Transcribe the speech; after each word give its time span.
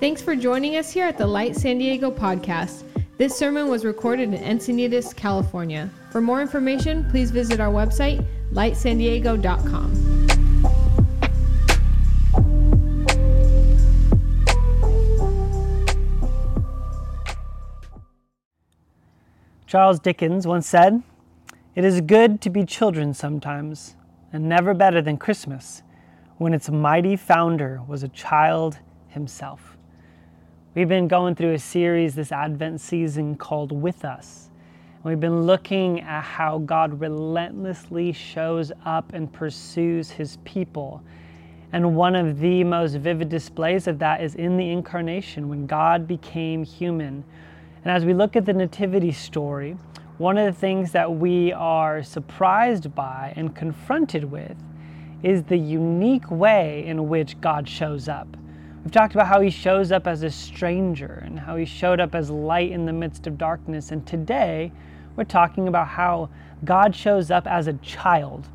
Thanks 0.00 0.22
for 0.22 0.36
joining 0.36 0.76
us 0.76 0.92
here 0.92 1.06
at 1.06 1.18
the 1.18 1.26
Light 1.26 1.56
San 1.56 1.78
Diego 1.78 2.08
podcast. 2.08 2.84
This 3.16 3.36
sermon 3.36 3.66
was 3.66 3.84
recorded 3.84 4.32
in 4.32 4.40
Encinitas, 4.40 5.12
California. 5.12 5.90
For 6.12 6.20
more 6.20 6.40
information, 6.40 7.10
please 7.10 7.32
visit 7.32 7.58
our 7.58 7.72
website, 7.72 8.24
lightsandiego.com. 8.52 10.26
Charles 19.66 19.98
Dickens 19.98 20.46
once 20.46 20.68
said, 20.68 21.02
It 21.74 21.84
is 21.84 22.00
good 22.02 22.40
to 22.42 22.50
be 22.50 22.64
children 22.64 23.14
sometimes, 23.14 23.96
and 24.32 24.48
never 24.48 24.74
better 24.74 25.02
than 25.02 25.16
Christmas, 25.16 25.82
when 26.36 26.54
its 26.54 26.70
mighty 26.70 27.16
founder 27.16 27.80
was 27.88 28.04
a 28.04 28.08
child 28.08 28.78
himself. 29.08 29.77
We've 30.78 30.86
been 30.86 31.08
going 31.08 31.34
through 31.34 31.54
a 31.54 31.58
series 31.58 32.14
this 32.14 32.30
Advent 32.30 32.80
season 32.80 33.34
called 33.34 33.72
With 33.72 34.04
Us. 34.04 34.48
And 34.94 35.10
We've 35.10 35.18
been 35.18 35.42
looking 35.42 36.02
at 36.02 36.22
how 36.22 36.58
God 36.58 37.00
relentlessly 37.00 38.12
shows 38.12 38.70
up 38.84 39.12
and 39.12 39.32
pursues 39.32 40.08
his 40.08 40.38
people. 40.44 41.02
And 41.72 41.96
one 41.96 42.14
of 42.14 42.38
the 42.38 42.62
most 42.62 42.94
vivid 42.94 43.28
displays 43.28 43.88
of 43.88 43.98
that 43.98 44.22
is 44.22 44.36
in 44.36 44.56
the 44.56 44.70
incarnation 44.70 45.48
when 45.48 45.66
God 45.66 46.06
became 46.06 46.62
human 46.62 47.24
and 47.82 47.92
as 47.92 48.04
we 48.04 48.14
look 48.14 48.36
at 48.36 48.46
the 48.46 48.52
Nativity 48.52 49.10
story, 49.10 49.76
one 50.18 50.38
of 50.38 50.46
the 50.46 50.60
things 50.60 50.92
that 50.92 51.12
we 51.12 51.52
are 51.54 52.04
surprised 52.04 52.94
by 52.94 53.32
and 53.34 53.52
confronted 53.52 54.30
with 54.30 54.56
is 55.24 55.42
the 55.42 55.58
unique 55.58 56.30
way 56.30 56.86
in 56.86 57.08
which 57.08 57.40
God 57.40 57.68
shows 57.68 58.08
up. 58.08 58.28
We've 58.88 58.94
talked 58.94 59.12
about 59.14 59.26
how 59.26 59.42
he 59.42 59.50
shows 59.50 59.92
up 59.92 60.06
as 60.06 60.22
a 60.22 60.30
stranger 60.30 61.22
and 61.26 61.38
how 61.38 61.56
he 61.56 61.66
showed 61.66 62.00
up 62.00 62.14
as 62.14 62.30
light 62.30 62.70
in 62.70 62.86
the 62.86 62.92
midst 62.94 63.26
of 63.26 63.36
darkness. 63.36 63.92
And 63.92 64.06
today, 64.06 64.72
we're 65.14 65.24
talking 65.24 65.68
about 65.68 65.88
how 65.88 66.30
God 66.64 66.96
shows 66.96 67.30
up 67.30 67.46
as 67.46 67.66
a 67.66 67.74
child. 67.74 68.48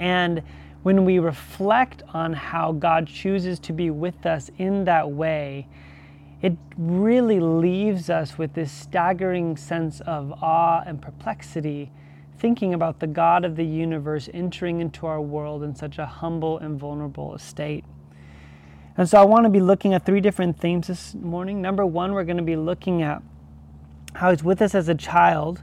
And 0.00 0.42
when 0.82 1.04
we 1.04 1.20
reflect 1.20 2.02
on 2.12 2.32
how 2.32 2.72
God 2.72 3.06
chooses 3.06 3.60
to 3.60 3.72
be 3.72 3.88
with 3.88 4.26
us 4.26 4.50
in 4.58 4.84
that 4.86 5.08
way, 5.08 5.68
it 6.42 6.56
really 6.76 7.38
leaves 7.38 8.10
us 8.10 8.36
with 8.36 8.54
this 8.54 8.72
staggering 8.72 9.56
sense 9.56 10.00
of 10.00 10.32
awe 10.42 10.82
and 10.84 11.00
perplexity, 11.00 11.92
thinking 12.36 12.74
about 12.74 12.98
the 12.98 13.06
God 13.06 13.44
of 13.44 13.54
the 13.54 13.64
universe 13.64 14.28
entering 14.34 14.80
into 14.80 15.06
our 15.06 15.20
world 15.20 15.62
in 15.62 15.76
such 15.76 15.98
a 15.98 16.06
humble 16.06 16.58
and 16.58 16.80
vulnerable 16.80 17.38
state. 17.38 17.84
And 19.00 19.08
so 19.08 19.18
I 19.18 19.24
want 19.24 19.44
to 19.44 19.48
be 19.48 19.60
looking 19.60 19.94
at 19.94 20.04
three 20.04 20.20
different 20.20 20.60
themes 20.60 20.88
this 20.88 21.14
morning. 21.14 21.62
Number 21.62 21.86
one, 21.86 22.12
we're 22.12 22.24
going 22.24 22.36
to 22.36 22.42
be 22.42 22.54
looking 22.54 23.00
at 23.00 23.22
how 24.12 24.30
he's 24.30 24.44
with 24.44 24.60
us 24.60 24.74
as 24.74 24.90
a 24.90 24.94
child 24.94 25.62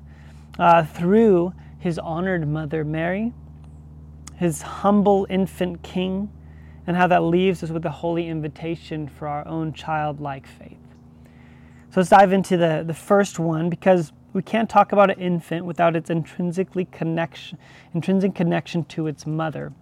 uh, 0.57 0.83
through 0.83 1.53
his 1.77 1.99
honored 1.99 2.47
mother, 2.47 2.83
Mary, 2.83 3.33
his 4.37 4.63
humble 4.63 5.27
infant 5.29 5.83
king, 5.83 6.31
and 6.87 6.97
how 6.97 7.05
that 7.05 7.21
leaves 7.21 7.61
us 7.61 7.69
with 7.69 7.85
a 7.85 7.91
holy 7.91 8.27
invitation 8.27 9.07
for 9.07 9.27
our 9.27 9.47
own 9.47 9.71
childlike 9.71 10.47
faith. 10.47 10.79
So 11.91 11.99
let's 11.99 12.09
dive 12.09 12.33
into 12.33 12.57
the, 12.57 12.83
the 12.87 12.95
first 12.95 13.37
one 13.37 13.69
because 13.69 14.13
we 14.33 14.41
can't 14.41 14.67
talk 14.67 14.91
about 14.93 15.11
an 15.11 15.19
infant 15.19 15.63
without 15.63 15.95
its 15.95 16.09
intrinsically 16.09 16.85
connection, 16.85 17.59
intrinsic 17.93 18.33
connection 18.33 18.83
to 18.85 19.05
its 19.05 19.27
mother. 19.27 19.73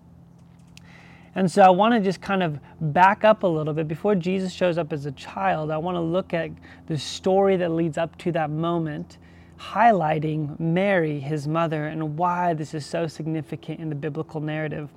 And 1.35 1.51
so 1.51 1.61
I 1.61 1.69
want 1.69 1.93
to 1.93 1.99
just 1.99 2.21
kind 2.21 2.41
of 2.41 2.59
back 2.79 3.25
up 3.25 3.43
a 3.43 3.47
little 3.47 3.73
bit. 3.73 3.89
Before 3.89 4.15
Jesus 4.15 4.53
shows 4.53 4.77
up 4.77 4.93
as 4.93 5.05
a 5.05 5.11
child, 5.11 5.69
I 5.69 5.77
want 5.77 5.95
to 5.95 6.01
look 6.01 6.33
at 6.33 6.49
the 6.87 6.97
story 6.97 7.57
that 7.57 7.71
leads 7.71 7.97
up 7.97 8.17
to 8.19 8.31
that 8.31 8.49
moment, 8.49 9.17
highlighting 9.59 10.57
Mary, 10.59 11.19
his 11.19 11.45
mother, 11.45 11.87
and 11.87 12.17
why 12.17 12.53
this 12.53 12.73
is 12.73 12.85
so 12.85 13.05
significant 13.05 13.81
in 13.81 13.89
the 13.89 13.95
biblical 13.95 14.39
narrative. 14.39 14.89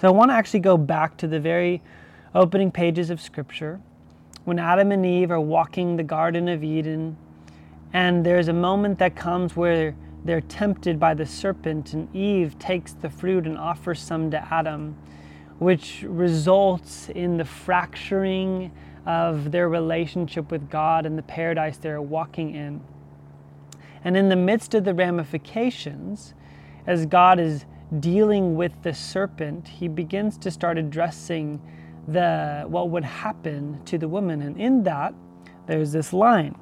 So 0.00 0.06
I 0.06 0.12
want 0.12 0.30
to 0.30 0.34
actually 0.34 0.60
go 0.60 0.76
back 0.76 1.16
to 1.18 1.26
the 1.26 1.40
very 1.40 1.82
opening 2.32 2.70
pages 2.70 3.10
of 3.10 3.20
Scripture 3.20 3.80
when 4.44 4.58
Adam 4.58 4.92
and 4.92 5.04
Eve 5.04 5.30
are 5.30 5.40
walking 5.40 5.96
the 5.96 6.02
Garden 6.02 6.48
of 6.48 6.64
Eden, 6.64 7.16
and 7.92 8.24
there's 8.24 8.48
a 8.48 8.52
moment 8.52 8.98
that 8.98 9.14
comes 9.14 9.56
where 9.56 9.94
they're 10.24 10.40
tempted 10.40 11.00
by 11.00 11.14
the 11.14 11.26
serpent, 11.26 11.94
and 11.94 12.14
Eve 12.14 12.58
takes 12.58 12.92
the 12.92 13.10
fruit 13.10 13.46
and 13.46 13.58
offers 13.58 14.00
some 14.00 14.30
to 14.30 14.52
Adam, 14.52 14.96
which 15.58 16.04
results 16.06 17.08
in 17.08 17.36
the 17.36 17.44
fracturing 17.44 18.72
of 19.04 19.50
their 19.50 19.68
relationship 19.68 20.50
with 20.50 20.70
God 20.70 21.06
and 21.06 21.18
the 21.18 21.22
paradise 21.22 21.76
they're 21.78 22.00
walking 22.00 22.54
in. 22.54 22.80
And 24.04 24.16
in 24.16 24.28
the 24.28 24.36
midst 24.36 24.74
of 24.74 24.84
the 24.84 24.94
ramifications, 24.94 26.34
as 26.86 27.06
God 27.06 27.38
is 27.38 27.64
dealing 28.00 28.54
with 28.56 28.72
the 28.82 28.94
serpent, 28.94 29.68
he 29.68 29.88
begins 29.88 30.38
to 30.38 30.50
start 30.50 30.78
addressing 30.78 31.60
the 32.08 32.64
what 32.66 32.90
would 32.90 33.04
happen 33.04 33.80
to 33.84 33.98
the 33.98 34.08
woman. 34.08 34.42
And 34.42 34.60
in 34.60 34.82
that, 34.84 35.14
there's 35.66 35.92
this 35.92 36.12
line. 36.12 36.56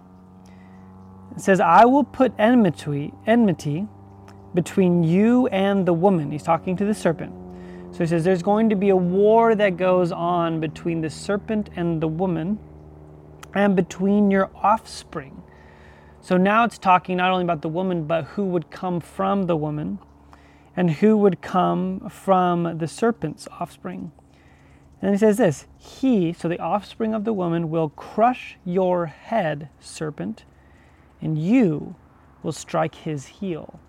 It 1.41 1.45
says, 1.45 1.59
I 1.59 1.87
will 1.87 2.05
put 2.05 2.35
enmity, 2.39 3.15
enmity 3.27 3.89
between 4.53 5.03
you 5.03 5.47
and 5.47 5.87
the 5.87 5.95
woman. 5.95 6.31
He's 6.31 6.43
talking 6.43 6.77
to 6.77 6.85
the 6.85 6.93
serpent. 6.93 7.33
So 7.93 8.01
he 8.01 8.07
says, 8.07 8.25
There's 8.25 8.43
going 8.43 8.69
to 8.69 8.77
be 8.77 8.91
a 8.91 8.97
war 8.97 9.55
that 9.55 9.79
goes 9.79 10.13
on 10.13 10.61
between 10.61 11.01
the 11.01 11.09
serpent 11.09 11.71
and 11.77 11.99
the 11.99 12.09
woman, 12.09 12.59
and 13.55 13.75
between 13.75 14.31
your 14.31 14.51
offspring. 14.55 15.43
So 16.21 16.37
now 16.37 16.65
it's 16.65 16.77
talking 16.77 17.17
not 17.17 17.31
only 17.31 17.45
about 17.45 17.63
the 17.63 17.71
woman, 17.71 18.05
but 18.05 18.25
who 18.25 18.45
would 18.45 18.71
come 18.71 19.01
from 19.01 19.45
the 19.45 19.57
woman 19.57 19.99
and 20.77 20.91
who 20.91 21.17
would 21.17 21.41
come 21.41 22.07
from 22.11 22.77
the 22.77 22.87
serpent's 22.87 23.49
offspring. 23.59 24.13
And 25.01 25.15
he 25.15 25.17
says 25.17 25.39
this 25.39 25.67
He, 25.79 26.35
so 26.35 26.49
the 26.49 26.61
offspring 26.61 27.15
of 27.15 27.25
the 27.25 27.33
woman, 27.33 27.71
will 27.71 27.89
crush 27.89 28.59
your 28.63 29.07
head, 29.07 29.71
serpent, 29.81 30.45
and 31.21 31.39
you 31.39 31.95
will 32.43 32.53
strike 32.53 32.95
his 32.95 33.27
heel. 33.27 33.81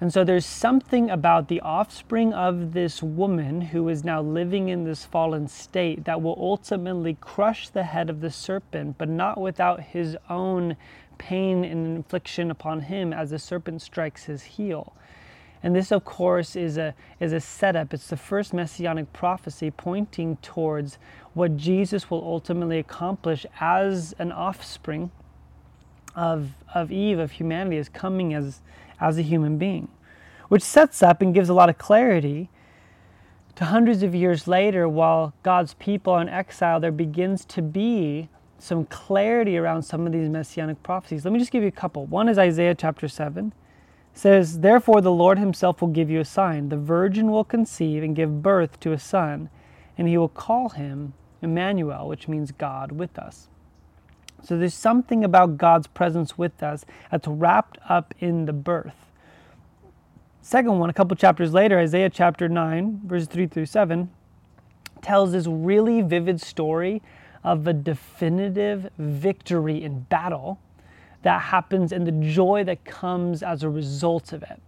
And 0.00 0.12
so 0.12 0.24
there's 0.24 0.44
something 0.44 1.10
about 1.10 1.46
the 1.46 1.60
offspring 1.60 2.32
of 2.32 2.72
this 2.72 3.04
woman 3.04 3.60
who 3.60 3.88
is 3.88 4.02
now 4.02 4.20
living 4.20 4.68
in 4.68 4.82
this 4.82 5.04
fallen 5.04 5.46
state 5.46 6.06
that 6.06 6.20
will 6.20 6.36
ultimately 6.40 7.16
crush 7.20 7.68
the 7.68 7.84
head 7.84 8.10
of 8.10 8.20
the 8.20 8.30
serpent, 8.30 8.98
but 8.98 9.08
not 9.08 9.40
without 9.40 9.80
his 9.80 10.16
own 10.28 10.76
pain 11.18 11.64
and 11.64 11.86
infliction 11.86 12.50
upon 12.50 12.80
him 12.80 13.12
as 13.12 13.30
the 13.30 13.38
serpent 13.38 13.80
strikes 13.80 14.24
his 14.24 14.42
heel. 14.42 14.92
And 15.62 15.76
this, 15.76 15.92
of 15.92 16.04
course, 16.04 16.56
is 16.56 16.78
a, 16.78 16.96
is 17.20 17.32
a 17.32 17.38
setup. 17.38 17.94
It's 17.94 18.08
the 18.08 18.16
first 18.16 18.52
messianic 18.52 19.12
prophecy 19.12 19.70
pointing 19.70 20.36
towards 20.38 20.98
what 21.34 21.56
Jesus 21.56 22.10
will 22.10 22.24
ultimately 22.24 22.80
accomplish 22.80 23.46
as 23.60 24.16
an 24.18 24.32
offspring 24.32 25.12
of, 26.14 26.50
of 26.74 26.92
Eve, 26.92 27.18
of 27.18 27.32
humanity, 27.32 27.78
as 27.78 27.88
coming 27.88 28.34
as, 28.34 28.60
as 29.00 29.18
a 29.18 29.22
human 29.22 29.58
being, 29.58 29.88
which 30.48 30.62
sets 30.62 31.02
up 31.02 31.22
and 31.22 31.34
gives 31.34 31.48
a 31.48 31.54
lot 31.54 31.68
of 31.68 31.78
clarity 31.78 32.48
to 33.56 33.66
hundreds 33.66 34.02
of 34.02 34.14
years 34.14 34.48
later, 34.48 34.88
while 34.88 35.34
God's 35.42 35.74
people 35.74 36.14
are 36.14 36.22
in 36.22 36.28
exile, 36.28 36.80
there 36.80 36.92
begins 36.92 37.44
to 37.46 37.62
be 37.62 38.28
some 38.58 38.84
clarity 38.86 39.58
around 39.58 39.82
some 39.82 40.06
of 40.06 40.12
these 40.12 40.28
messianic 40.28 40.82
prophecies. 40.82 41.24
Let 41.24 41.32
me 41.32 41.38
just 41.38 41.50
give 41.50 41.62
you 41.62 41.68
a 41.68 41.72
couple. 41.72 42.06
One 42.06 42.28
is 42.28 42.38
Isaiah 42.38 42.74
chapter 42.74 43.08
7 43.08 43.52
says, 44.14 44.60
Therefore 44.60 45.00
the 45.00 45.10
Lord 45.12 45.38
himself 45.38 45.80
will 45.80 45.88
give 45.88 46.10
you 46.10 46.20
a 46.20 46.24
sign. 46.24 46.68
The 46.68 46.76
virgin 46.76 47.30
will 47.30 47.44
conceive 47.44 48.02
and 48.02 48.16
give 48.16 48.42
birth 48.42 48.78
to 48.80 48.92
a 48.92 48.98
son, 48.98 49.50
and 49.98 50.08
he 50.08 50.16
will 50.16 50.28
call 50.28 50.70
him 50.70 51.14
Emmanuel, 51.42 52.08
which 52.08 52.28
means 52.28 52.52
God 52.52 52.92
with 52.92 53.18
us. 53.18 53.48
So 54.42 54.58
there's 54.58 54.74
something 54.74 55.24
about 55.24 55.56
God's 55.56 55.86
presence 55.86 56.36
with 56.36 56.62
us 56.62 56.84
that's 57.10 57.28
wrapped 57.28 57.78
up 57.88 58.14
in 58.18 58.46
the 58.46 58.52
birth. 58.52 59.06
Second 60.40 60.80
one, 60.80 60.90
a 60.90 60.92
couple 60.92 61.16
chapters 61.16 61.52
later, 61.52 61.78
Isaiah 61.78 62.10
chapter 62.10 62.48
9, 62.48 63.02
verses 63.04 63.28
3 63.28 63.46
through 63.46 63.66
7, 63.66 64.10
tells 65.00 65.32
this 65.32 65.46
really 65.46 66.02
vivid 66.02 66.40
story 66.40 67.00
of 67.44 67.66
a 67.66 67.72
definitive 67.72 68.90
victory 68.98 69.82
in 69.82 70.00
battle 70.00 70.58
that 71.22 71.40
happens 71.42 71.92
and 71.92 72.06
the 72.06 72.12
joy 72.12 72.64
that 72.64 72.84
comes 72.84 73.42
as 73.42 73.62
a 73.62 73.70
result 73.70 74.32
of 74.32 74.42
it. 74.42 74.60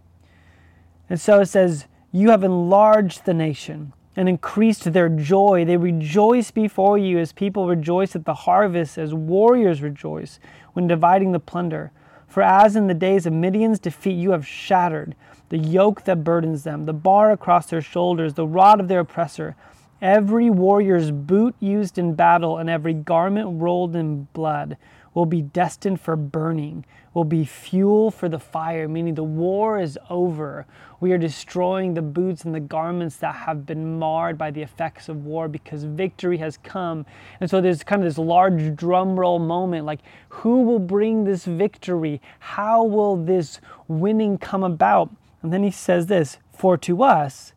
And 1.09 1.19
so 1.19 1.41
it 1.41 1.47
says, 1.47 1.85
You 2.13 2.29
have 2.29 2.43
enlarged 2.43 3.25
the 3.25 3.33
nation 3.33 3.91
and 4.15 4.29
increased 4.29 4.91
their 4.93 5.09
joy. 5.09 5.65
They 5.65 5.77
rejoice 5.77 6.51
before 6.51 6.97
you 6.97 7.19
as 7.19 7.31
people 7.31 7.67
rejoice 7.67 8.15
at 8.15 8.25
the 8.25 8.33
harvest, 8.33 8.97
as 8.97 9.13
warriors 9.13 9.81
rejoice 9.81 10.39
when 10.73 10.87
dividing 10.87 11.31
the 11.31 11.39
plunder. 11.39 11.91
For 12.27 12.41
as 12.43 12.75
in 12.75 12.87
the 12.87 12.93
days 12.93 13.25
of 13.25 13.33
Midian's 13.33 13.79
defeat, 13.79 14.17
you 14.17 14.31
have 14.31 14.47
shattered 14.47 15.15
the 15.49 15.57
yoke 15.57 16.03
that 16.05 16.23
burdens 16.23 16.63
them, 16.63 16.85
the 16.85 16.93
bar 16.93 17.31
across 17.31 17.67
their 17.67 17.81
shoulders, 17.81 18.33
the 18.33 18.47
rod 18.47 18.79
of 18.79 18.87
their 18.87 19.01
oppressor, 19.01 19.55
Every 20.01 20.49
warrior's 20.49 21.09
boot 21.09 21.55
used 21.59 21.97
in 21.97 22.15
battle 22.15 22.57
and 22.57 22.69
every 22.69 22.93
garment 22.93 23.61
rolled 23.61 23.95
in 23.95 24.27
blood 24.33 24.77
will 25.13 25.25
be 25.25 25.41
destined 25.41 26.01
for 26.01 26.17
burning, 26.17 26.85
will 27.15 27.23
be 27.23 27.45
fuel 27.45 28.11
for 28.11 28.27
the 28.27 28.37
fire, 28.37 28.89
meaning 28.89 29.15
the 29.15 29.23
war 29.23 29.79
is 29.79 29.97
over. 30.09 30.67
We 30.99 31.13
are 31.13 31.17
destroying 31.17 31.93
the 31.93 32.01
boots 32.01 32.43
and 32.43 32.53
the 32.53 32.59
garments 32.59 33.15
that 33.17 33.33
have 33.35 33.65
been 33.65 33.97
marred 33.97 34.37
by 34.37 34.51
the 34.51 34.61
effects 34.61 35.07
of 35.07 35.25
war 35.25 35.47
because 35.47 35.85
victory 35.85 36.37
has 36.39 36.57
come. 36.57 37.05
And 37.39 37.49
so 37.49 37.61
there's 37.61 37.83
kind 37.85 38.03
of 38.03 38.07
this 38.09 38.17
large 38.17 38.75
drum 38.75 39.17
roll 39.17 39.39
moment 39.39 39.85
like, 39.85 40.01
who 40.27 40.63
will 40.63 40.79
bring 40.79 41.23
this 41.23 41.45
victory? 41.45 42.21
How 42.39 42.83
will 42.83 43.15
this 43.15 43.61
winning 43.87 44.37
come 44.37 44.63
about? 44.63 45.09
And 45.41 45.53
then 45.53 45.63
he 45.63 45.71
says 45.71 46.07
this 46.07 46.37
For 46.51 46.77
to 46.79 47.01
us 47.01 47.53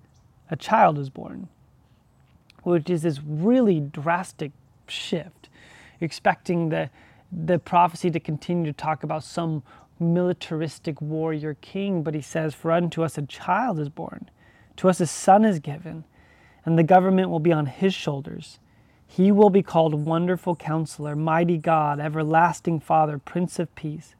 a 0.51 0.57
child 0.57 0.99
is 0.99 1.11
born, 1.11 1.49
which 2.63 2.89
is 2.89 3.03
this 3.03 3.21
really 3.27 3.81
drastic 3.81 4.53
shift. 4.87 5.49
expecting 6.01 6.69
the 6.69 6.89
the 7.31 7.59
prophecy 7.59 8.11
to 8.11 8.21
continue 8.21 8.65
to 8.67 8.73
talk 8.73 9.03
about 9.03 9.25
some 9.25 9.63
militaristic 10.01 11.01
warrior 11.01 11.55
king, 11.61 12.03
but 12.03 12.15
he 12.15 12.21
says, 12.21 12.55
For 12.55 12.73
unto 12.73 13.03
us 13.03 13.19
a 13.19 13.23
child 13.23 13.79
is 13.79 13.89
born, 13.89 14.31
to 14.77 14.89
us 14.89 15.01
a 15.01 15.07
son 15.07 15.45
is 15.45 15.59
given, 15.59 16.05
and 16.65 16.79
the 16.79 16.83
government 16.83 17.31
will 17.31 17.41
be 17.41 17.53
on 17.53 17.67
his 17.67 17.95
shoulders. 17.95 18.59
He 19.07 19.33
will 19.33 19.51
be 19.51 19.63
called 19.63 19.95
Wonderful 19.95 20.57
Counselor, 20.57 21.17
Mighty 21.17 21.57
God, 21.57 21.99
Everlasting 21.99 22.81
Father, 22.81 23.19
Prince 23.19 23.59
of 23.59 23.75
Peace. 23.75 24.15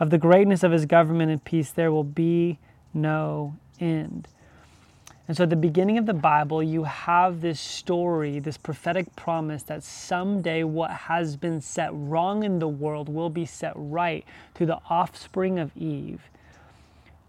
Of 0.00 0.10
the 0.10 0.18
greatness 0.18 0.64
of 0.64 0.72
his 0.72 0.86
government 0.86 1.30
and 1.30 1.42
peace 1.44 1.70
there 1.70 1.92
will 1.92 2.04
be 2.04 2.58
no 2.92 3.56
end. 3.78 4.28
And 5.26 5.36
so 5.36 5.44
at 5.44 5.50
the 5.50 5.56
beginning 5.56 5.96
of 5.96 6.04
the 6.04 6.14
Bible, 6.14 6.62
you 6.62 6.84
have 6.84 7.40
this 7.40 7.58
story, 7.58 8.38
this 8.38 8.58
prophetic 8.58 9.16
promise 9.16 9.62
that 9.64 9.82
someday 9.82 10.64
what 10.64 10.90
has 10.90 11.36
been 11.36 11.62
set 11.62 11.90
wrong 11.92 12.44
in 12.44 12.58
the 12.58 12.68
world 12.68 13.08
will 13.08 13.30
be 13.30 13.46
set 13.46 13.72
right 13.74 14.24
through 14.54 14.66
the 14.66 14.80
offspring 14.90 15.58
of 15.58 15.74
Eve. 15.76 16.28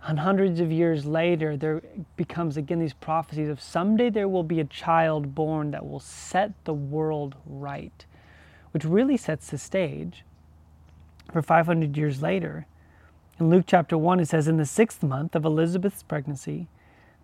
And 0.03 0.19
hundreds 0.19 0.59
of 0.59 0.71
years 0.71 1.06
later, 1.06 1.56
there 1.56 1.81
becomes 2.18 2.57
again 2.57 2.80
these 2.80 2.94
prophecies 2.94 3.50
of 3.50 3.62
someday 3.62 4.09
there 4.09 4.27
will 4.27 4.44
be 4.44 4.59
a 4.59 4.65
child 4.65 5.33
born 5.33 5.71
that 5.71 5.88
will 5.88 6.01
set 6.01 6.51
the 6.65 6.74
world 6.74 7.36
right, 7.45 8.06
which 8.71 8.83
really 8.83 9.18
sets 9.18 9.50
the 9.50 9.57
stage 9.57 10.24
for 11.31 11.41
500 11.41 11.95
years 11.98 12.21
later. 12.21 12.68
In 13.39 13.50
Luke 13.50 13.65
chapter 13.65 13.98
1, 13.98 14.19
it 14.19 14.27
says, 14.27 14.48
In 14.48 14.57
the 14.57 14.65
sixth 14.65 15.01
month 15.01 15.33
of 15.33 15.44
Elizabeth's 15.44 16.03
pregnancy, 16.03 16.68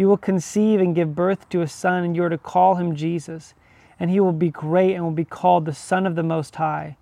You 0.00 0.08
will 0.08 0.16
conceive 0.16 0.80
and 0.80 0.94
give 0.94 1.14
birth 1.14 1.46
to 1.50 1.60
a 1.60 1.68
son, 1.68 2.04
and 2.04 2.16
you 2.16 2.24
are 2.24 2.30
to 2.30 2.38
call 2.38 2.76
him 2.76 2.96
Jesus. 2.96 3.52
And 3.98 4.10
he 4.10 4.18
will 4.18 4.32
be 4.32 4.48
great 4.48 4.94
and 4.94 5.04
will 5.04 5.10
be 5.10 5.26
called 5.26 5.66
the 5.66 5.74
Son 5.74 6.06
of 6.06 6.14
the 6.14 6.22
Most 6.22 6.56
High. 6.56 6.96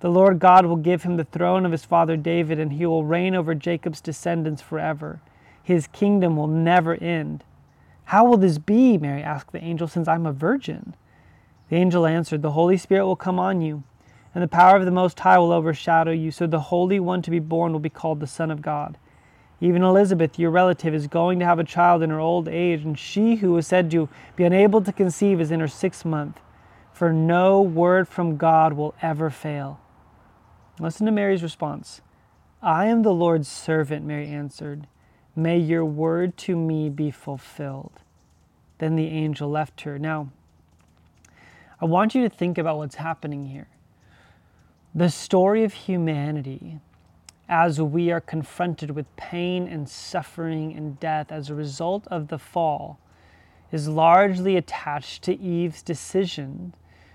The 0.00 0.10
Lord 0.10 0.38
God 0.38 0.66
will 0.66 0.76
give 0.76 1.02
him 1.02 1.16
the 1.16 1.24
throne 1.24 1.64
of 1.64 1.72
his 1.72 1.86
father 1.86 2.14
David, 2.14 2.58
and 2.58 2.74
he 2.74 2.84
will 2.84 3.06
reign 3.06 3.34
over 3.34 3.54
Jacob's 3.54 4.02
descendants 4.02 4.60
forever. 4.60 5.22
His 5.62 5.86
kingdom 5.86 6.36
will 6.36 6.46
never 6.46 6.94
end. 6.96 7.42
How 8.04 8.26
will 8.26 8.36
this 8.36 8.58
be? 8.58 8.98
Mary 8.98 9.22
asked 9.22 9.52
the 9.52 9.64
angel, 9.64 9.88
since 9.88 10.06
I'm 10.06 10.26
a 10.26 10.32
virgin. 10.32 10.94
The 11.70 11.76
angel 11.76 12.04
answered, 12.04 12.42
The 12.42 12.50
Holy 12.50 12.76
Spirit 12.76 13.06
will 13.06 13.16
come 13.16 13.38
on 13.38 13.62
you, 13.62 13.82
and 14.34 14.44
the 14.44 14.46
power 14.46 14.76
of 14.76 14.84
the 14.84 14.90
Most 14.90 15.18
High 15.20 15.38
will 15.38 15.52
overshadow 15.52 16.12
you, 16.12 16.30
so 16.30 16.46
the 16.46 16.60
Holy 16.60 17.00
One 17.00 17.22
to 17.22 17.30
be 17.30 17.38
born 17.38 17.72
will 17.72 17.80
be 17.80 17.88
called 17.88 18.20
the 18.20 18.26
Son 18.26 18.50
of 18.50 18.60
God. 18.60 18.98
Even 19.62 19.84
Elizabeth, 19.84 20.40
your 20.40 20.50
relative, 20.50 20.92
is 20.92 21.06
going 21.06 21.38
to 21.38 21.44
have 21.44 21.60
a 21.60 21.64
child 21.64 22.02
in 22.02 22.10
her 22.10 22.18
old 22.18 22.48
age, 22.48 22.84
and 22.84 22.98
she 22.98 23.36
who 23.36 23.52
was 23.52 23.64
said 23.64 23.92
to 23.92 24.08
be 24.34 24.42
unable 24.42 24.82
to 24.82 24.92
conceive 24.92 25.40
is 25.40 25.52
in 25.52 25.60
her 25.60 25.68
sixth 25.68 26.04
month. 26.04 26.40
For 26.92 27.12
no 27.12 27.62
word 27.62 28.08
from 28.08 28.36
God 28.36 28.72
will 28.72 28.92
ever 29.00 29.30
fail. 29.30 29.78
Listen 30.80 31.06
to 31.06 31.12
Mary's 31.12 31.44
response. 31.44 32.00
I 32.60 32.86
am 32.86 33.02
the 33.02 33.14
Lord's 33.14 33.46
servant, 33.46 34.04
Mary 34.04 34.26
answered. 34.26 34.88
May 35.36 35.58
your 35.58 35.84
word 35.84 36.36
to 36.38 36.56
me 36.56 36.90
be 36.90 37.12
fulfilled. 37.12 38.00
Then 38.78 38.96
the 38.96 39.06
angel 39.06 39.48
left 39.48 39.82
her. 39.82 39.96
Now, 39.96 40.30
I 41.80 41.84
want 41.84 42.16
you 42.16 42.28
to 42.28 42.34
think 42.34 42.58
about 42.58 42.78
what's 42.78 42.96
happening 42.96 43.46
here. 43.46 43.68
The 44.92 45.08
story 45.08 45.62
of 45.62 45.72
humanity 45.72 46.80
as 47.54 47.78
we 47.78 48.10
are 48.10 48.18
confronted 48.18 48.92
with 48.92 49.14
pain 49.16 49.68
and 49.68 49.86
suffering 49.86 50.74
and 50.74 50.98
death 50.98 51.30
as 51.30 51.50
a 51.50 51.54
result 51.54 52.06
of 52.06 52.28
the 52.28 52.38
fall 52.38 52.98
is 53.70 53.86
largely 53.86 54.56
attached 54.56 55.22
to 55.22 55.38
Eve's 55.38 55.82
decision 55.82 56.74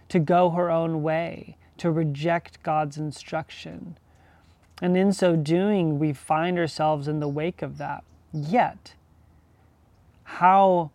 to 0.09 0.19
go 0.19 0.51
her 0.51 0.69
own 0.69 1.01
way, 1.01 1.57
to 1.75 1.89
reject 1.89 2.61
God's 2.61 2.99
instruction. 2.99 3.97
And 4.79 4.95
in 4.95 5.11
so 5.11 5.35
doing, 5.35 5.97
we 5.97 6.13
find 6.13 6.59
ourselves 6.59 7.07
in 7.07 7.19
the 7.19 7.27
wake 7.27 7.63
of 7.63 7.79
that. 7.79 8.03
Yet, 8.31 8.93
how, 10.23 10.91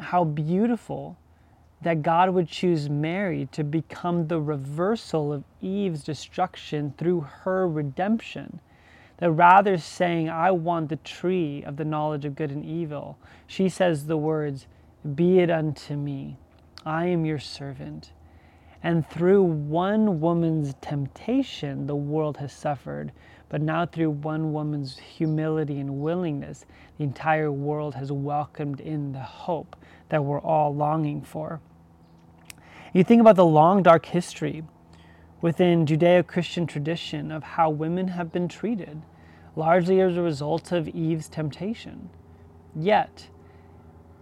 how 0.00 0.24
beautiful 0.24 1.16
that 1.82 2.02
God 2.02 2.30
would 2.30 2.48
choose 2.48 2.90
Mary 2.90 3.48
to 3.52 3.62
become 3.62 4.26
the 4.26 4.40
reversal 4.40 5.32
of 5.32 5.44
Eve's 5.60 6.02
destruction 6.02 6.94
through 6.98 7.20
her 7.20 7.68
redemption 7.68 8.58
that 9.18 9.30
rather 9.30 9.78
saying, 9.78 10.28
I 10.28 10.50
want 10.50 10.88
the 10.88 10.96
tree 10.96 11.62
of 11.64 11.76
the 11.76 11.84
knowledge 11.84 12.24
of 12.24 12.34
good 12.34 12.50
and 12.50 12.64
evil, 12.64 13.18
she 13.46 13.68
says 13.68 14.06
the 14.06 14.16
words, 14.16 14.66
Be 15.14 15.38
it 15.38 15.50
unto 15.50 15.94
me, 15.96 16.36
I 16.84 17.06
am 17.06 17.24
your 17.24 17.38
servant. 17.38 18.12
And 18.82 19.08
through 19.08 19.44
one 19.44 20.20
woman's 20.20 20.74
temptation, 20.80 21.86
the 21.86 21.94
world 21.94 22.38
has 22.38 22.52
suffered. 22.52 23.12
But 23.48 23.60
now, 23.60 23.86
through 23.86 24.10
one 24.10 24.52
woman's 24.52 24.98
humility 24.98 25.78
and 25.78 26.00
willingness, 26.00 26.64
the 26.96 27.04
entire 27.04 27.52
world 27.52 27.94
has 27.94 28.10
welcomed 28.10 28.80
in 28.80 29.12
the 29.12 29.20
hope 29.20 29.76
that 30.08 30.24
we're 30.24 30.40
all 30.40 30.74
longing 30.74 31.22
for. 31.22 31.60
You 32.92 33.04
think 33.04 33.20
about 33.20 33.36
the 33.36 33.44
long, 33.44 33.82
dark 33.82 34.06
history 34.06 34.64
within 35.42 35.84
Judeo 35.84 36.26
Christian 36.26 36.66
tradition 36.66 37.30
of 37.30 37.42
how 37.42 37.68
women 37.68 38.08
have 38.08 38.32
been 38.32 38.48
treated 38.48 39.02
largely 39.54 40.00
as 40.00 40.16
a 40.16 40.22
result 40.22 40.72
of 40.72 40.88
Eve's 40.88 41.28
temptation. 41.28 42.08
Yet, 42.74 43.28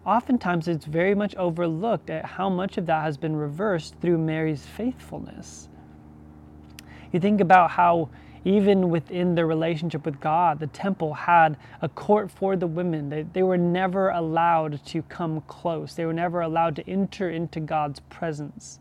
oftentimes 0.04 0.66
it's 0.66 0.86
very 0.86 1.14
much 1.14 1.34
overlooked 1.36 2.10
at 2.10 2.24
how 2.24 2.48
much 2.48 2.78
of 2.78 2.86
that 2.86 3.02
has 3.02 3.16
been 3.16 3.36
reversed 3.36 3.94
through 4.00 4.18
Mary's 4.18 4.66
faithfulness. 4.66 5.68
You 7.12 7.20
think 7.20 7.40
about 7.40 7.70
how 7.70 8.08
even 8.44 8.88
within 8.88 9.34
their 9.34 9.46
relationship 9.46 10.06
with 10.06 10.18
God, 10.18 10.58
the 10.58 10.66
temple 10.68 11.12
had 11.12 11.58
a 11.82 11.88
court 11.88 12.30
for 12.30 12.56
the 12.56 12.66
women. 12.66 13.10
They, 13.10 13.22
they 13.22 13.42
were 13.42 13.58
never 13.58 14.08
allowed 14.08 14.84
to 14.86 15.02
come 15.02 15.42
close, 15.42 15.94
they 15.94 16.06
were 16.06 16.14
never 16.14 16.40
allowed 16.40 16.76
to 16.76 16.88
enter 16.88 17.30
into 17.30 17.60
God's 17.60 18.00
presence. 18.00 18.80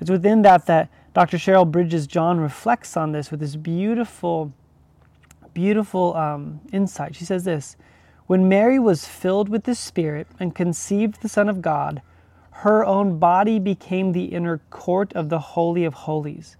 It's 0.00 0.10
within 0.10 0.42
that 0.42 0.66
that 0.66 0.90
Dr. 1.14 1.36
Cheryl 1.36 1.70
Bridges 1.70 2.06
Johns 2.06 2.40
reflects 2.40 2.96
on 2.96 3.12
this 3.12 3.30
with 3.30 3.40
this 3.40 3.56
beautiful 3.56 4.52
beautiful 5.54 6.16
um, 6.16 6.60
insight. 6.72 7.14
She 7.14 7.24
says 7.24 7.44
this 7.44 7.76
When 8.26 8.48
Mary 8.48 8.78
was 8.78 9.06
filled 9.06 9.48
with 9.48 9.64
the 9.64 9.74
Spirit 9.74 10.26
and 10.40 10.54
conceived 10.54 11.20
the 11.20 11.28
Son 11.28 11.48
of 11.48 11.62
God, 11.62 12.02
her 12.50 12.84
own 12.84 13.18
body 13.18 13.58
became 13.58 14.12
the 14.12 14.26
inner 14.26 14.58
court 14.70 15.12
of 15.14 15.28
the 15.28 15.38
Holy 15.38 15.84
of 15.84 15.94
Holies. 15.94 16.56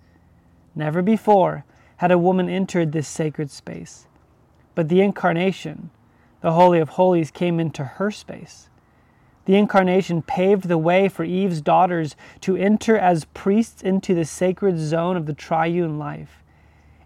Never 0.74 1.02
before 1.02 1.64
had 1.98 2.10
a 2.10 2.18
woman 2.18 2.48
entered 2.48 2.92
this 2.92 3.08
sacred 3.08 3.50
space. 3.50 4.06
But 4.74 4.88
the 4.88 5.00
Incarnation, 5.00 5.90
the 6.40 6.52
Holy 6.52 6.80
of 6.80 6.90
Holies, 6.90 7.30
came 7.30 7.60
into 7.60 7.84
her 7.84 8.10
space. 8.10 8.68
The 9.44 9.56
Incarnation 9.56 10.22
paved 10.22 10.68
the 10.68 10.78
way 10.78 11.08
for 11.08 11.24
Eve's 11.24 11.60
daughters 11.60 12.14
to 12.42 12.56
enter 12.56 12.96
as 12.96 13.24
priests 13.26 13.82
into 13.82 14.14
the 14.14 14.24
sacred 14.24 14.78
zone 14.78 15.16
of 15.16 15.26
the 15.26 15.34
triune 15.34 15.98
life. 15.98 16.42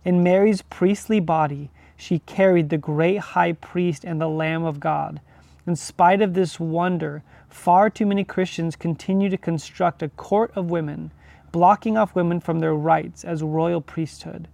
In 0.05 0.23
Mary's 0.23 0.63
priestly 0.63 1.19
body, 1.19 1.71
she 1.97 2.19
carried 2.21 2.69
the 2.69 2.79
great 2.79 3.19
high 3.19 3.53
priest 3.53 4.05
and 4.05 4.21
the 4.21 4.29
Lamb 4.29 4.65
of 4.65 4.81
God. 4.81 5.21
In 5.67 5.77
spite 5.77 6.21
of 6.21 6.35
this 6.35 6.61
wonder, 6.61 7.23
far 7.49 7.89
too 7.89 8.07
many 8.07 8.23
Christians 8.23 8.77
continue 8.77 9.31
to 9.31 9.39
construct 9.39 10.03
a 10.03 10.11
court 10.11 10.53
of 10.55 10.71
women 10.71 11.11
blocking 11.53 11.97
off 11.97 12.15
women 12.15 12.39
from 12.39 12.59
their 12.59 12.75
rights 12.75 13.25
as 13.25 13.43
royal 13.43 13.81
priesthood. 13.81 14.47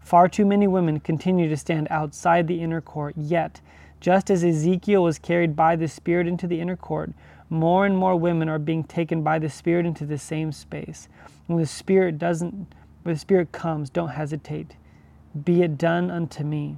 Far 0.00 0.26
too 0.28 0.46
many 0.46 0.66
women 0.66 1.00
continue 1.00 1.48
to 1.50 1.56
stand 1.56 1.86
outside 1.90 2.46
the 2.46 2.62
inner 2.62 2.80
court, 2.80 3.14
yet, 3.16 3.60
just 4.00 4.30
as 4.30 4.44
Ezekiel 4.44 5.02
was 5.02 5.18
carried 5.18 5.56
by 5.56 5.76
the 5.76 5.88
Spirit 5.88 6.26
into 6.26 6.46
the 6.46 6.60
inner 6.60 6.76
court, 6.76 7.12
more 7.48 7.86
and 7.86 7.96
more 7.96 8.16
women 8.16 8.48
are 8.48 8.58
being 8.58 8.84
taken 8.84 9.22
by 9.22 9.38
the 9.38 9.48
Spirit 9.48 9.86
into 9.86 10.04
the 10.04 10.18
same 10.18 10.52
space. 10.52 11.08
When 11.46 11.58
the 11.58 11.66
Spirit 11.66 12.18
doesn't, 12.18 12.74
when 13.02 13.14
the 13.14 13.18
Spirit 13.18 13.52
comes, 13.52 13.90
don't 13.90 14.08
hesitate. 14.08 14.74
Be 15.44 15.62
it 15.62 15.78
done 15.78 16.10
unto 16.10 16.42
me. 16.42 16.76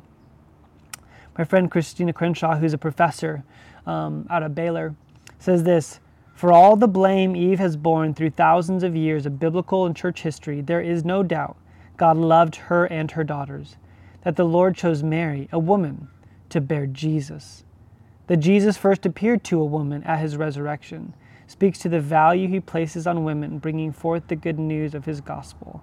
My 1.36 1.44
friend 1.44 1.70
Christina 1.70 2.12
Crenshaw, 2.12 2.56
who's 2.56 2.72
a 2.72 2.78
professor 2.78 3.44
um, 3.86 4.26
out 4.28 4.42
of 4.42 4.54
Baylor, 4.54 4.94
says 5.38 5.62
this 5.62 6.00
For 6.34 6.52
all 6.52 6.76
the 6.76 6.88
blame 6.88 7.36
Eve 7.36 7.60
has 7.60 7.76
borne 7.76 8.12
through 8.12 8.30
thousands 8.30 8.82
of 8.82 8.96
years 8.96 9.24
of 9.24 9.38
biblical 9.38 9.86
and 9.86 9.94
church 9.96 10.22
history, 10.22 10.60
there 10.60 10.80
is 10.80 11.04
no 11.04 11.22
doubt 11.22 11.56
God 11.96 12.16
loved 12.16 12.56
her 12.56 12.86
and 12.86 13.10
her 13.12 13.24
daughters, 13.24 13.76
that 14.22 14.36
the 14.36 14.44
Lord 14.44 14.76
chose 14.76 15.02
Mary, 15.02 15.48
a 15.52 15.58
woman, 15.58 16.08
to 16.50 16.60
bear 16.60 16.86
Jesus. 16.86 17.64
That 18.26 18.38
Jesus 18.38 18.76
first 18.76 19.06
appeared 19.06 19.42
to 19.44 19.60
a 19.60 19.64
woman 19.64 20.02
at 20.04 20.20
his 20.20 20.36
resurrection 20.36 21.14
speaks 21.46 21.78
to 21.78 21.88
the 21.88 22.00
value 22.00 22.46
he 22.46 22.60
places 22.60 23.06
on 23.06 23.24
women 23.24 23.58
bringing 23.58 23.92
forth 23.92 24.28
the 24.28 24.36
good 24.36 24.58
news 24.58 24.94
of 24.94 25.06
his 25.06 25.20
gospel. 25.20 25.82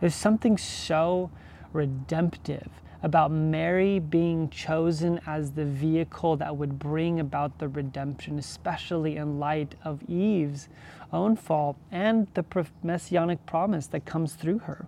There's 0.00 0.14
something 0.14 0.58
so 0.58 1.30
redemptive 1.72 2.68
about 3.02 3.30
Mary 3.30 3.98
being 4.00 4.50
chosen 4.50 5.20
as 5.26 5.52
the 5.52 5.64
vehicle 5.64 6.36
that 6.36 6.56
would 6.56 6.78
bring 6.78 7.20
about 7.20 7.58
the 7.58 7.68
redemption, 7.68 8.38
especially 8.38 9.16
in 9.16 9.38
light 9.38 9.76
of 9.84 10.02
Eve's 10.08 10.68
own 11.12 11.36
fall 11.36 11.76
and 11.90 12.26
the 12.34 12.44
messianic 12.82 13.44
promise 13.46 13.86
that 13.86 14.04
comes 14.04 14.34
through 14.34 14.58
her. 14.60 14.86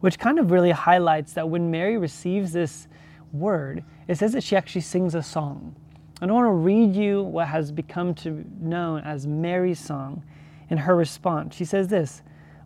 Which 0.00 0.18
kind 0.18 0.38
of 0.38 0.50
really 0.50 0.70
highlights 0.70 1.34
that 1.34 1.48
when 1.48 1.70
Mary 1.70 1.98
receives 1.98 2.52
this 2.52 2.88
word, 3.32 3.84
it 4.08 4.16
says 4.16 4.32
that 4.32 4.42
she 4.42 4.56
actually 4.56 4.80
sings 4.82 5.14
a 5.14 5.22
song. 5.22 5.74
And 6.20 6.30
I 6.30 6.34
want 6.34 6.46
to 6.46 6.52
read 6.52 6.94
you 6.94 7.22
what 7.22 7.48
has 7.48 7.72
become 7.72 8.14
to 8.16 8.44
known 8.60 9.00
as 9.02 9.26
Mary's 9.26 9.78
song 9.78 10.22
in 10.68 10.78
her 10.78 10.94
response. 10.94 11.56
She 11.56 11.64
says 11.64 11.88
this 11.88 12.22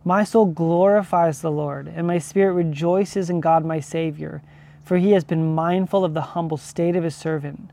my 0.07 0.23
soul 0.23 0.45
glorifies 0.45 1.41
the 1.41 1.51
Lord, 1.51 1.87
and 1.87 2.05
my 2.05 2.19
spirit 2.19 2.53
rejoices 2.53 3.31
in 3.31 3.41
God 3.41 3.65
my 3.65 3.79
Savior, 3.79 4.43
for 4.83 4.97
he 4.97 5.13
has 5.13 5.23
been 5.23 5.55
mindful 5.55 6.05
of 6.05 6.13
the 6.13 6.21
humble 6.21 6.57
state 6.57 6.95
of 6.95 7.03
his 7.03 7.15
servant. 7.15 7.71